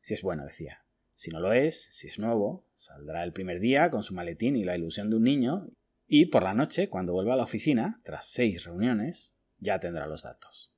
Si 0.00 0.14
es 0.14 0.22
bueno, 0.22 0.46
decía. 0.46 0.81
Si 1.14 1.30
no 1.30 1.40
lo 1.40 1.52
es, 1.52 1.88
si 1.92 2.08
es 2.08 2.18
nuevo, 2.18 2.66
saldrá 2.74 3.22
el 3.24 3.32
primer 3.32 3.60
día 3.60 3.90
con 3.90 4.02
su 4.02 4.14
maletín 4.14 4.56
y 4.56 4.64
la 4.64 4.76
ilusión 4.76 5.10
de 5.10 5.16
un 5.16 5.24
niño, 5.24 5.68
y 6.06 6.26
por 6.26 6.42
la 6.42 6.54
noche, 6.54 6.88
cuando 6.88 7.12
vuelva 7.12 7.34
a 7.34 7.36
la 7.36 7.44
oficina, 7.44 8.00
tras 8.04 8.26
seis 8.26 8.64
reuniones, 8.64 9.36
ya 9.58 9.78
tendrá 9.80 10.06
los 10.06 10.24
datos. 10.24 10.72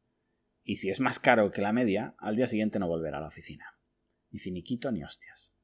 Y 0.62 0.76
si 0.76 0.90
es 0.90 1.00
más 1.00 1.18
caro 1.18 1.50
que 1.50 1.62
la 1.62 1.72
media, 1.72 2.14
al 2.18 2.36
día 2.36 2.46
siguiente 2.46 2.78
no 2.78 2.88
volverá 2.88 3.18
a 3.18 3.22
la 3.22 3.28
oficina. 3.28 3.78
Ni 4.30 4.38
finiquito 4.38 4.92
ni 4.92 5.02
hostias. 5.02 5.54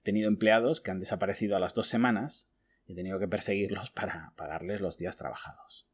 He 0.00 0.04
tenido 0.04 0.28
empleados 0.28 0.80
que 0.80 0.90
han 0.90 0.98
desaparecido 0.98 1.56
a 1.56 1.60
las 1.60 1.74
dos 1.74 1.86
semanas 1.88 2.48
He 2.88 2.94
tenido 2.94 3.18
que 3.18 3.28
perseguirlos 3.28 3.90
para 3.90 4.32
pagarles 4.36 4.80
los 4.80 4.96
días 4.96 5.16
trabajados. 5.16 5.86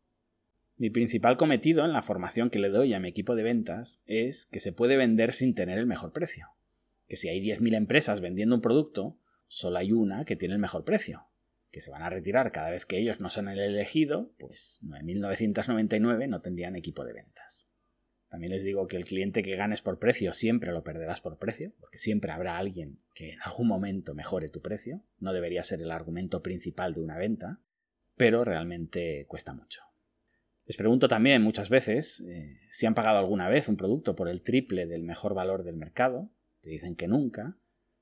Mi 0.77 0.91
principal 0.91 1.37
cometido 1.37 1.85
en 1.85 1.93
la 1.93 2.03
formación 2.03 2.51
que 2.51 2.59
le 2.59 2.69
doy 2.69 2.93
a 2.93 3.01
mi 3.01 3.09
equipo 3.09 3.35
de 3.35 3.43
ventas 3.43 4.03
es 4.07 4.47
que 4.47 4.61
se 4.61 4.73
puede 4.73 4.97
vender 4.97 5.33
sin 5.33 5.55
tener 5.55 5.79
el 5.79 5.87
mejor 5.87 6.13
precio. 6.13 6.49
Que 7.13 7.17
si 7.17 7.29
hay 7.29 7.43
10.000 7.43 7.75
empresas 7.75 8.23
vendiendo 8.23 8.55
un 8.55 8.63
producto, 8.63 9.19
solo 9.47 9.77
hay 9.77 9.93
una 9.93 10.25
que 10.25 10.35
tiene 10.35 10.55
el 10.55 10.61
mejor 10.63 10.87
precio. 10.87 11.27
Que 11.71 11.83
se 11.83 11.91
van 11.91 12.01
a 12.01 12.09
retirar 12.09 12.51
cada 12.51 12.71
vez 12.71 12.87
que 12.87 12.97
ellos 12.97 13.21
no 13.21 13.29
son 13.29 13.49
el 13.49 13.61
elegido, 13.61 14.33
pues 14.39 14.81
9.999 14.83 16.27
no 16.27 16.41
tendrían 16.41 16.75
equipo 16.75 17.05
de 17.05 17.13
ventas. 17.13 17.69
También 18.31 18.51
les 18.51 18.65
digo 18.65 18.87
que 18.87 18.97
el 18.97 19.05
cliente 19.05 19.43
que 19.43 19.57
ganes 19.57 19.83
por 19.83 19.99
precio 19.99 20.33
siempre 20.33 20.73
lo 20.73 20.85
perderás 20.85 21.21
por 21.21 21.37
precio, 21.37 21.75
porque 21.81 21.99
siempre 21.99 22.33
habrá 22.33 22.57
alguien 22.57 22.99
que 23.15 23.35
en 23.35 23.43
algún 23.43 23.69
momento 23.69 24.15
mejore 24.15 24.49
tu 24.49 24.63
precio. 24.63 25.05
No 25.19 25.35
debería 25.35 25.63
ser 25.65 25.83
el 25.83 25.91
argumento 25.91 26.43
principal 26.43 26.95
de 26.95 27.03
una 27.03 27.19
venta, 27.19 27.61
pero 28.17 28.43
realmente 28.43 29.27
cuesta 29.29 29.53
mucho. 29.53 29.83
Les 30.65 30.79
pregunto 30.79 31.09
también 31.09 31.43
muchas 31.43 31.69
veces 31.69 32.21
eh, 32.21 32.59
si 32.71 32.87
han 32.87 32.95
pagado 32.95 33.19
alguna 33.19 33.51
vez 33.51 33.69
un 33.69 33.77
producto 33.77 34.17
por 34.17 34.31
el 34.31 34.41
triple 34.41 34.87
del 34.87 35.03
mejor 35.03 35.35
valor 35.35 35.63
del 35.63 35.77
mercado. 35.77 36.31
Te 36.63 36.71
dicen 36.71 36.97
que 36.97 37.09
nunca. 37.09 37.59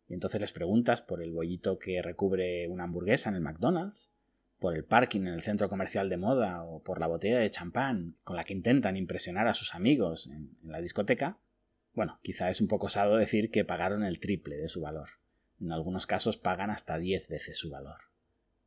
Y 0.07 0.14
entonces 0.14 0.40
les 0.40 0.53
preguntas 0.53 1.03
por 1.03 1.23
el 1.23 1.33
bollito 1.33 1.79
que 1.79 2.01
recubre 2.03 2.68
una 2.68 2.85
hamburguesa 2.85 3.31
en 3.31 3.37
el 3.37 3.40
McDonald's 3.40 4.12
por 4.61 4.77
el 4.77 4.85
parking 4.85 5.23
en 5.23 5.29
el 5.29 5.40
centro 5.40 5.68
comercial 5.68 6.09
de 6.11 6.18
moda 6.18 6.62
o 6.62 6.83
por 6.83 7.01
la 7.01 7.07
botella 7.07 7.38
de 7.38 7.51
champán 7.51 8.16
con 8.23 8.37
la 8.37 8.44
que 8.44 8.53
intentan 8.53 8.96
impresionar 8.96 9.49
a 9.49 9.55
sus 9.55 9.75
amigos 9.75 10.27
en, 10.27 10.57
la 10.62 10.81
discoteca, 10.81 11.40
bueno, 11.94 12.20
quizá 12.23 12.51
es 12.51 12.61
un 12.61 12.68
poco 12.68 12.87
osado 12.87 13.16
decir 13.16 13.51
que 13.51 13.64
pagaron 13.64 14.05
el 14.05 14.20
triple 14.20 14.57
de 14.57 14.68
su 14.68 14.83
valor. 14.83 15.09
En 15.61 15.73
algunos 15.73 16.07
casos 16.07 16.37
pagan 16.37 16.70
hasta 16.70 16.99
10 16.99 17.29
veces 17.29 17.57
su 17.57 17.70
valor. 17.70 17.99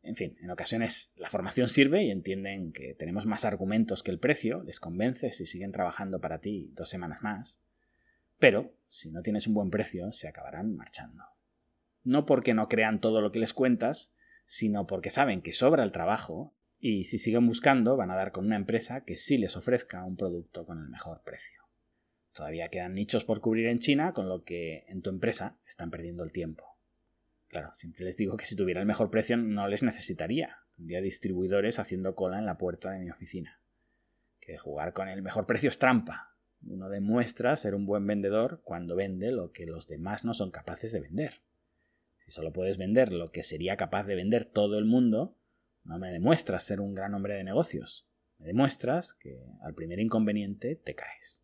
En 0.01 0.15
fin, 0.15 0.35
en 0.41 0.49
ocasiones 0.49 1.13
la 1.15 1.29
formación 1.29 1.69
sirve 1.69 2.03
y 2.03 2.11
entienden 2.11 2.73
que 2.73 2.95
tenemos 2.95 3.25
más 3.25 3.45
argumentos 3.45 4.03
que 4.03 4.11
el 4.11 4.19
precio, 4.19 4.63
les 4.63 4.79
convences 4.79 5.39
y 5.39 5.45
siguen 5.45 5.71
trabajando 5.71 6.19
para 6.19 6.39
ti 6.39 6.71
dos 6.73 6.89
semanas 6.89 7.21
más. 7.21 7.61
Pero, 8.39 8.73
si 8.93 9.09
no 9.09 9.23
tienes 9.23 9.47
un 9.47 9.55
buen 9.55 9.71
precio, 9.71 10.11
se 10.11 10.27
acabarán 10.27 10.75
marchando. 10.75 11.23
No 12.03 12.27
porque 12.27 12.53
no 12.53 12.69
crean 12.69 13.01
todo 13.01 13.21
lo 13.21 13.31
que 13.31 13.39
les 13.39 13.51
cuentas, 13.51 14.13
sino 14.45 14.85
porque 14.85 15.09
saben 15.09 15.41
que 15.41 15.51
sobra 15.51 15.83
el 15.83 15.91
trabajo 15.91 16.53
y 16.77 17.05
si 17.05 17.17
siguen 17.17 17.47
buscando 17.47 17.97
van 17.97 18.11
a 18.11 18.15
dar 18.15 18.31
con 18.31 18.45
una 18.45 18.55
empresa 18.55 19.03
que 19.03 19.17
sí 19.17 19.39
les 19.39 19.57
ofrezca 19.57 20.05
un 20.05 20.15
producto 20.15 20.67
con 20.67 20.79
el 20.79 20.89
mejor 20.89 21.23
precio. 21.23 21.63
Todavía 22.33 22.67
quedan 22.67 22.93
nichos 22.93 23.25
por 23.25 23.41
cubrir 23.41 23.65
en 23.65 23.79
China, 23.79 24.13
con 24.13 24.29
lo 24.29 24.43
que 24.43 24.85
en 24.87 25.01
tu 25.01 25.09
empresa 25.09 25.57
están 25.65 25.89
perdiendo 25.89 26.23
el 26.23 26.31
tiempo. 26.31 26.77
Claro, 27.47 27.73
siempre 27.73 28.05
les 28.05 28.15
digo 28.15 28.37
que 28.37 28.45
si 28.45 28.55
tuviera 28.55 28.79
el 28.79 28.85
mejor 28.85 29.09
precio 29.09 29.37
no 29.37 29.67
les 29.67 29.81
necesitaría. 29.81 30.57
Tendría 30.75 31.01
distribuidores 31.01 31.79
haciendo 31.79 32.13
cola 32.13 32.37
en 32.37 32.45
la 32.45 32.59
puerta 32.59 32.91
de 32.91 32.99
mi 32.99 33.09
oficina. 33.09 33.59
Que 34.39 34.59
jugar 34.59 34.93
con 34.93 35.07
el 35.07 35.23
mejor 35.23 35.47
precio 35.47 35.69
es 35.69 35.79
trampa. 35.79 36.32
Uno 36.67 36.89
demuestra 36.89 37.55
ser 37.57 37.75
un 37.75 37.85
buen 37.85 38.05
vendedor 38.07 38.61
cuando 38.63 38.95
vende 38.95 39.31
lo 39.31 39.51
que 39.51 39.65
los 39.65 39.87
demás 39.87 40.23
no 40.23 40.33
son 40.33 40.51
capaces 40.51 40.91
de 40.91 41.01
vender. 41.01 41.41
Si 42.19 42.31
solo 42.31 42.53
puedes 42.53 42.77
vender 42.77 43.11
lo 43.11 43.31
que 43.31 43.43
sería 43.43 43.75
capaz 43.75 44.05
de 44.05 44.15
vender 44.15 44.45
todo 44.45 44.77
el 44.77 44.85
mundo, 44.85 45.35
no 45.83 45.99
me 45.99 46.11
demuestras 46.11 46.63
ser 46.63 46.79
un 46.79 46.95
gran 46.95 47.13
hombre 47.13 47.35
de 47.35 47.43
negocios. 47.43 48.07
Me 48.39 48.47
demuestras 48.47 49.13
que 49.13 49.43
al 49.61 49.73
primer 49.73 49.99
inconveniente 49.99 50.75
te 50.75 50.95
caes. 50.95 51.43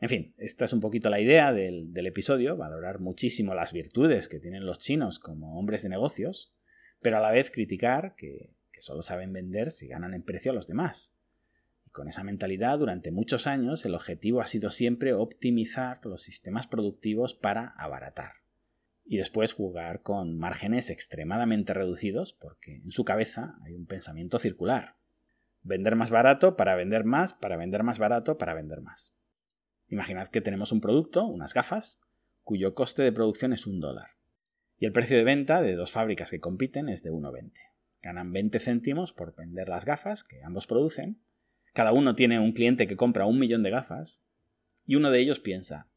En 0.00 0.08
fin, 0.08 0.34
esta 0.38 0.64
es 0.64 0.72
un 0.72 0.80
poquito 0.80 1.10
la 1.10 1.20
idea 1.20 1.52
del, 1.52 1.94
episodio, 2.06 2.56
valorar 2.56 3.00
muchísimo 3.00 3.54
las 3.54 3.74
virtudes 3.74 4.28
que 4.28 4.40
tienen 4.40 4.64
los 4.64 4.78
chinos 4.78 5.18
como 5.18 5.58
hombres 5.58 5.82
de 5.82 5.90
negocios, 5.90 6.54
pero 7.00 7.18
a 7.18 7.20
la 7.20 7.30
vez 7.30 7.50
criticar 7.50 8.14
que, 8.16 8.54
que 8.72 8.80
solo 8.80 9.02
saben 9.02 9.34
vender 9.34 9.70
si 9.70 9.88
ganan 9.88 10.14
en 10.14 10.22
precio 10.22 10.52
a 10.52 10.54
los 10.54 10.66
demás. 10.66 11.14
Con 11.90 12.08
esa 12.08 12.22
mentalidad, 12.22 12.78
durante 12.78 13.10
muchos 13.10 13.46
años, 13.46 13.84
el 13.84 13.94
objetivo 13.94 14.40
ha 14.40 14.46
sido 14.46 14.70
siempre 14.70 15.12
optimizar 15.12 16.00
los 16.04 16.22
sistemas 16.22 16.66
productivos 16.66 17.34
para 17.34 17.72
abaratar 17.76 18.40
y 19.10 19.16
después 19.16 19.54
jugar 19.54 20.02
con 20.02 20.38
márgenes 20.38 20.88
extremadamente 20.88 21.74
reducidos 21.74 22.32
porque 22.32 22.76
en 22.76 22.92
su 22.92 23.04
cabeza 23.04 23.56
hay 23.64 23.74
un 23.74 23.86
pensamiento 23.86 24.38
circular. 24.38 24.98
Vender 25.62 25.96
más 25.96 26.12
barato 26.12 26.56
para 26.56 26.76
vender 26.76 27.02
más, 27.02 27.34
para 27.34 27.56
vender 27.56 27.82
más 27.82 27.98
barato, 27.98 28.38
para 28.38 28.54
vender 28.54 28.82
más. 28.82 29.16
Imaginad 29.88 30.28
que 30.28 30.40
tenemos 30.40 30.70
un 30.70 30.80
producto, 30.80 31.26
unas 31.26 31.54
gafas, 31.54 32.00
cuyo 32.44 32.72
coste 32.74 33.02
de 33.02 33.10
producción 33.10 33.52
es 33.52 33.66
un 33.66 33.80
dólar. 33.80 34.10
Y 34.78 34.86
el 34.86 34.92
precio 34.92 35.16
de 35.16 35.24
venta 35.24 35.60
de 35.60 35.74
dos 35.74 35.90
fábricas 35.90 36.30
que 36.30 36.38
compiten 36.38 36.88
es 36.88 37.02
de 37.02 37.10
1,20. 37.10 37.50
Ganan 38.02 38.32
20 38.32 38.60
céntimos 38.60 39.12
por 39.12 39.34
vender 39.34 39.68
las 39.68 39.84
gafas 39.84 40.22
que 40.22 40.40
ambos 40.44 40.68
producen. 40.68 41.20
Cada 41.72 41.92
uno 41.92 42.14
tiene 42.14 42.38
un 42.38 42.52
cliente 42.52 42.86
que 42.86 42.96
compra 42.96 43.26
un 43.26 43.38
millón 43.38 43.62
de 43.62 43.70
gafas. 43.70 44.22
Y 44.86 44.96
uno 44.96 45.10
de 45.10 45.20
ellos 45.20 45.38
piensa, 45.40 45.90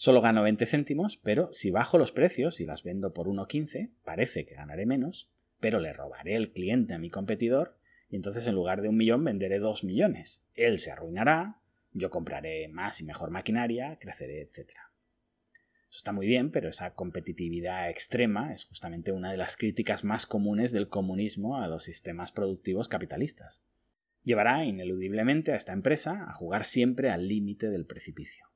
Solo 0.00 0.20
gano 0.20 0.44
20 0.44 0.64
céntimos, 0.64 1.16
pero 1.16 1.52
si 1.52 1.72
bajo 1.72 1.98
los 1.98 2.12
precios 2.12 2.60
y 2.60 2.64
las 2.64 2.84
vendo 2.84 3.12
por 3.12 3.26
1,15, 3.26 3.90
parece 4.04 4.46
que 4.46 4.54
ganaré 4.54 4.86
menos, 4.86 5.28
pero 5.58 5.80
le 5.80 5.92
robaré 5.92 6.36
el 6.36 6.52
cliente 6.52 6.94
a 6.94 7.00
mi 7.00 7.10
competidor 7.10 7.76
y 8.08 8.14
entonces 8.14 8.46
en 8.46 8.54
lugar 8.54 8.80
de 8.80 8.90
un 8.90 8.96
millón 8.96 9.24
venderé 9.24 9.58
dos 9.58 9.82
millones. 9.82 10.46
Él 10.54 10.78
se 10.78 10.92
arruinará, 10.92 11.62
yo 11.90 12.10
compraré 12.10 12.68
más 12.68 13.00
y 13.00 13.04
mejor 13.04 13.32
maquinaria, 13.32 13.98
creceré, 13.98 14.42
etc. 14.42 14.70
Eso 15.90 15.96
está 15.96 16.12
muy 16.12 16.28
bien, 16.28 16.52
pero 16.52 16.68
esa 16.68 16.94
competitividad 16.94 17.90
extrema 17.90 18.52
es 18.52 18.66
justamente 18.66 19.10
una 19.10 19.32
de 19.32 19.36
las 19.36 19.56
críticas 19.56 20.04
más 20.04 20.26
comunes 20.26 20.70
del 20.70 20.88
comunismo 20.88 21.60
a 21.60 21.66
los 21.66 21.82
sistemas 21.82 22.30
productivos 22.30 22.86
capitalistas. 22.86 23.64
Llevará 24.24 24.64
ineludiblemente 24.64 25.52
a 25.52 25.56
esta 25.56 25.72
empresa 25.72 26.24
a 26.28 26.32
jugar 26.32 26.64
siempre 26.64 27.10
al 27.10 27.28
límite 27.28 27.70
del 27.70 27.86
precipicio. 27.86 28.46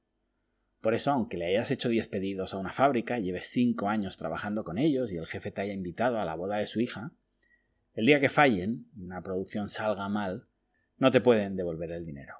Por 0.80 0.94
eso, 0.94 1.12
aunque 1.12 1.36
le 1.36 1.46
hayas 1.46 1.70
hecho 1.70 1.88
10 1.88 2.08
pedidos 2.08 2.54
a 2.54 2.58
una 2.58 2.72
fábrica, 2.72 3.18
lleves 3.18 3.46
5 3.46 3.88
años 3.88 4.16
trabajando 4.16 4.64
con 4.64 4.78
ellos 4.78 5.12
y 5.12 5.16
el 5.16 5.26
jefe 5.26 5.52
te 5.52 5.60
haya 5.60 5.72
invitado 5.72 6.18
a 6.18 6.24
la 6.24 6.34
boda 6.34 6.58
de 6.58 6.66
su 6.66 6.80
hija, 6.80 7.12
el 7.94 8.06
día 8.06 8.20
que 8.20 8.28
fallen 8.28 8.86
y 8.96 9.04
una 9.04 9.22
producción 9.22 9.68
salga 9.68 10.08
mal, 10.08 10.48
no 10.98 11.10
te 11.10 11.20
pueden 11.20 11.56
devolver 11.56 11.92
el 11.92 12.04
dinero. 12.04 12.34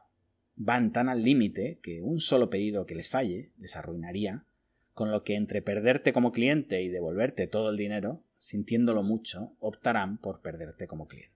Van 0.57 0.93
tan 0.93 1.09
al 1.09 1.23
límite 1.23 1.79
que 1.83 2.03
un 2.03 2.21
solo 2.21 2.51
pedido 2.51 2.87
que 2.87 2.95
les 2.95 3.11
falle 3.11 3.53
les 3.59 3.77
arruinaría, 3.77 4.45
con 4.93 5.11
lo 5.11 5.25
que 5.25 5.37
entre 5.37 5.63
perderte 5.63 6.13
como 6.13 6.33
cliente 6.33 6.83
y 6.83 6.89
devolverte 6.89 7.47
todo 7.47 7.71
el 7.71 7.77
dinero, 7.77 8.25
sintiéndolo 8.39 9.03
mucho, 9.03 9.55
optarán 9.61 10.19
por 10.19 10.41
perderte 10.41 10.87
como 10.87 11.07
cliente. 11.07 11.32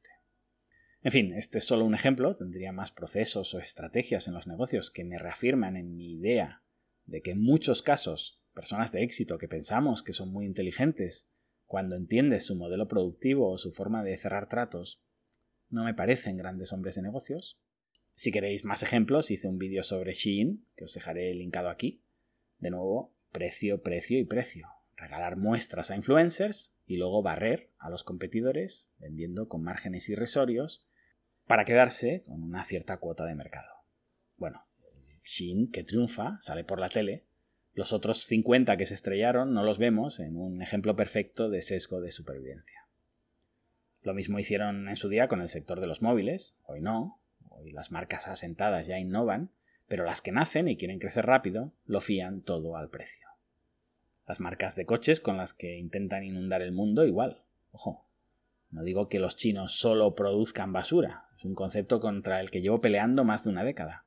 En 1.07 1.12
fin, 1.12 1.35
este 1.35 1.59
es 1.59 1.64
solo 1.64 1.85
un 1.85 1.95
ejemplo, 1.95 2.35
tendría 2.35 2.73
más 2.73 2.90
procesos 2.90 3.55
o 3.55 3.61
estrategias 3.61 4.27
en 4.27 4.35
los 4.35 4.49
negocios 4.49 4.90
que 4.90 5.05
me 5.05 5.21
reafirman 5.21 5.77
en 5.77 5.95
mi 5.95 6.14
idea 6.14 6.64
de 7.05 7.23
que 7.23 7.31
en 7.31 7.45
muchos 7.45 7.81
casos 7.81 8.42
personas 8.53 8.90
de 8.90 9.05
éxito 9.05 9.38
que 9.38 9.47
pensamos 9.47 10.03
que 10.03 10.12
son 10.12 10.33
muy 10.33 10.47
inteligentes 10.47 11.31
cuando 11.64 11.95
entiendes 11.95 12.45
su 12.45 12.57
modelo 12.57 12.88
productivo 12.88 13.53
o 13.53 13.57
su 13.57 13.71
forma 13.71 14.03
de 14.03 14.16
cerrar 14.16 14.49
tratos, 14.49 15.01
no 15.69 15.85
me 15.85 15.95
parecen 15.95 16.38
grandes 16.38 16.73
hombres 16.73 16.97
de 16.97 17.03
negocios. 17.03 17.61
Si 18.11 18.33
queréis 18.33 18.64
más 18.64 18.83
ejemplos, 18.83 19.31
hice 19.31 19.47
un 19.47 19.59
vídeo 19.59 19.85
sobre 19.85 20.12
Shein, 20.12 20.66
que 20.75 20.87
os 20.87 20.95
dejaré 20.95 21.33
linkado 21.35 21.69
aquí. 21.69 22.03
De 22.59 22.71
nuevo, 22.71 23.14
precio, 23.31 23.81
precio 23.81 24.19
y 24.19 24.25
precio. 24.25 24.66
Regalar 24.97 25.37
muestras 25.37 25.92
a 25.92 25.95
influencers 25.95 26.75
y 26.85 26.97
luego 26.97 27.23
barrer 27.23 27.71
a 27.79 27.90
los 27.90 28.03
competidores 28.03 28.90
vendiendo 28.99 29.47
con 29.47 29.62
márgenes 29.62 30.09
irrisorios 30.09 30.85
para 31.46 31.64
quedarse 31.64 32.24
con 32.26 32.42
una 32.42 32.64
cierta 32.64 32.96
cuota 32.98 33.24
de 33.24 33.35
mercado. 33.35 33.68
Bueno, 34.37 34.64
Shein, 35.24 35.70
que 35.70 35.85
triunfa, 35.85 36.40
sale 36.40 36.64
por 36.64 36.80
la 36.80 36.88
tele, 36.88 37.24
los 37.72 37.92
otros 37.92 38.24
50 38.24 38.76
que 38.76 38.87
se 38.87 38.94
estrellaron 38.94 39.52
no 39.52 39.62
los 39.62 39.78
vemos 39.78 40.18
en 40.18 40.37
un 40.37 40.62
ejemplo 40.62 40.96
perfecto 40.96 41.50
de 41.50 41.62
sesgo 41.62 42.00
de 42.00 42.11
supervivencia. 42.11 42.87
Lo 44.02 44.14
mismo 44.14 44.38
hicieron 44.38 44.88
en 44.88 44.96
su 44.96 45.09
día 45.09 45.28
con 45.28 45.40
el 45.40 45.48
sector 45.48 45.80
de 45.80 45.87
los 45.87 46.00
móviles, 46.00 46.56
hoy 46.64 46.80
no, 46.80 47.20
hoy 47.50 47.72
las 47.72 47.90
marcas 47.92 48.28
asentadas 48.28 48.87
ya 48.87 48.98
innovan, 48.98 49.50
pero 49.88 50.04
las 50.04 50.22
que 50.22 50.32
nacen 50.32 50.68
y 50.68 50.76
quieren 50.76 50.98
crecer 50.98 51.26
rápido 51.26 51.72
lo 51.85 52.00
fían 52.00 52.40
todo 52.40 52.76
al 52.76 52.88
precio. 52.88 53.28
Las 54.26 54.40
marcas 54.40 54.74
de 54.74 54.87
coches 54.87 55.20
con 55.20 55.37
las 55.37 55.54
que 55.54 55.76
intentan 55.76 56.24
inundar 56.24 56.62
el 56.62 56.72
mundo 56.72 57.04
igual. 57.04 57.42
Ojo, 57.72 58.06
no 58.70 58.82
digo 58.82 59.09
que 59.09 59.18
los 59.18 59.37
chinos 59.37 59.78
solo 59.78 60.14
produzcan 60.14 60.72
basura, 60.72 61.25
un 61.46 61.54
concepto 61.54 62.00
contra 62.00 62.40
el 62.40 62.50
que 62.50 62.61
llevo 62.61 62.80
peleando 62.80 63.24
más 63.24 63.44
de 63.44 63.50
una 63.50 63.64
década. 63.64 64.04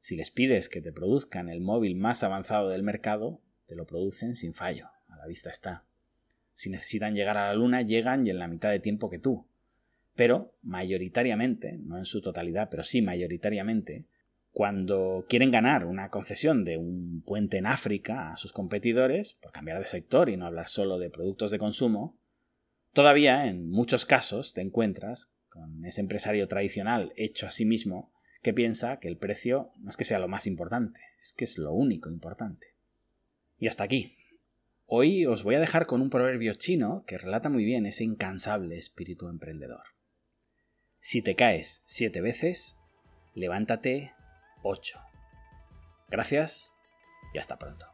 Si 0.00 0.16
les 0.16 0.30
pides 0.30 0.68
que 0.68 0.82
te 0.82 0.92
produzcan 0.92 1.48
el 1.48 1.60
móvil 1.60 1.96
más 1.96 2.22
avanzado 2.22 2.68
del 2.68 2.82
mercado, 2.82 3.40
te 3.66 3.74
lo 3.74 3.86
producen 3.86 4.34
sin 4.34 4.54
fallo, 4.54 4.88
a 5.08 5.16
la 5.16 5.26
vista 5.26 5.50
está. 5.50 5.84
Si 6.54 6.70
necesitan 6.70 7.14
llegar 7.14 7.36
a 7.38 7.48
la 7.48 7.54
luna, 7.54 7.82
llegan 7.82 8.26
y 8.26 8.30
en 8.30 8.38
la 8.38 8.48
mitad 8.48 8.70
de 8.70 8.80
tiempo 8.80 9.08
que 9.08 9.18
tú. 9.18 9.46
Pero, 10.14 10.54
mayoritariamente, 10.62 11.78
no 11.78 11.96
en 11.96 12.04
su 12.04 12.20
totalidad, 12.20 12.68
pero 12.70 12.84
sí 12.84 13.00
mayoritariamente, 13.00 14.04
cuando 14.50 15.24
quieren 15.28 15.50
ganar 15.50 15.86
una 15.86 16.10
concesión 16.10 16.64
de 16.64 16.76
un 16.76 17.22
puente 17.22 17.56
en 17.56 17.66
África 17.66 18.32
a 18.32 18.36
sus 18.36 18.52
competidores, 18.52 19.34
por 19.40 19.52
cambiar 19.52 19.78
de 19.78 19.86
sector 19.86 20.28
y 20.28 20.36
no 20.36 20.46
hablar 20.46 20.68
solo 20.68 20.98
de 20.98 21.08
productos 21.08 21.50
de 21.50 21.58
consumo, 21.58 22.18
todavía 22.92 23.46
en 23.46 23.70
muchos 23.70 24.04
casos 24.04 24.52
te 24.52 24.60
encuentras 24.60 25.32
con 25.52 25.84
ese 25.84 26.00
empresario 26.00 26.48
tradicional 26.48 27.12
hecho 27.16 27.46
a 27.46 27.50
sí 27.50 27.64
mismo 27.64 28.12
que 28.42 28.54
piensa 28.54 28.98
que 28.98 29.08
el 29.08 29.18
precio 29.18 29.70
no 29.78 29.90
es 29.90 29.96
que 29.96 30.04
sea 30.04 30.18
lo 30.18 30.28
más 30.28 30.46
importante, 30.46 31.00
es 31.20 31.32
que 31.32 31.44
es 31.44 31.58
lo 31.58 31.72
único 31.72 32.10
importante. 32.10 32.68
Y 33.58 33.68
hasta 33.68 33.84
aquí. 33.84 34.16
Hoy 34.86 35.26
os 35.26 35.42
voy 35.42 35.54
a 35.54 35.60
dejar 35.60 35.86
con 35.86 36.02
un 36.02 36.10
proverbio 36.10 36.54
chino 36.54 37.04
que 37.06 37.18
relata 37.18 37.48
muy 37.48 37.64
bien 37.64 37.86
ese 37.86 38.04
incansable 38.04 38.76
espíritu 38.76 39.28
emprendedor. 39.28 39.84
Si 41.00 41.22
te 41.22 41.34
caes 41.36 41.82
siete 41.86 42.20
veces, 42.20 42.76
levántate 43.34 44.12
ocho. 44.62 45.00
Gracias 46.08 46.72
y 47.32 47.38
hasta 47.38 47.58
pronto. 47.58 47.86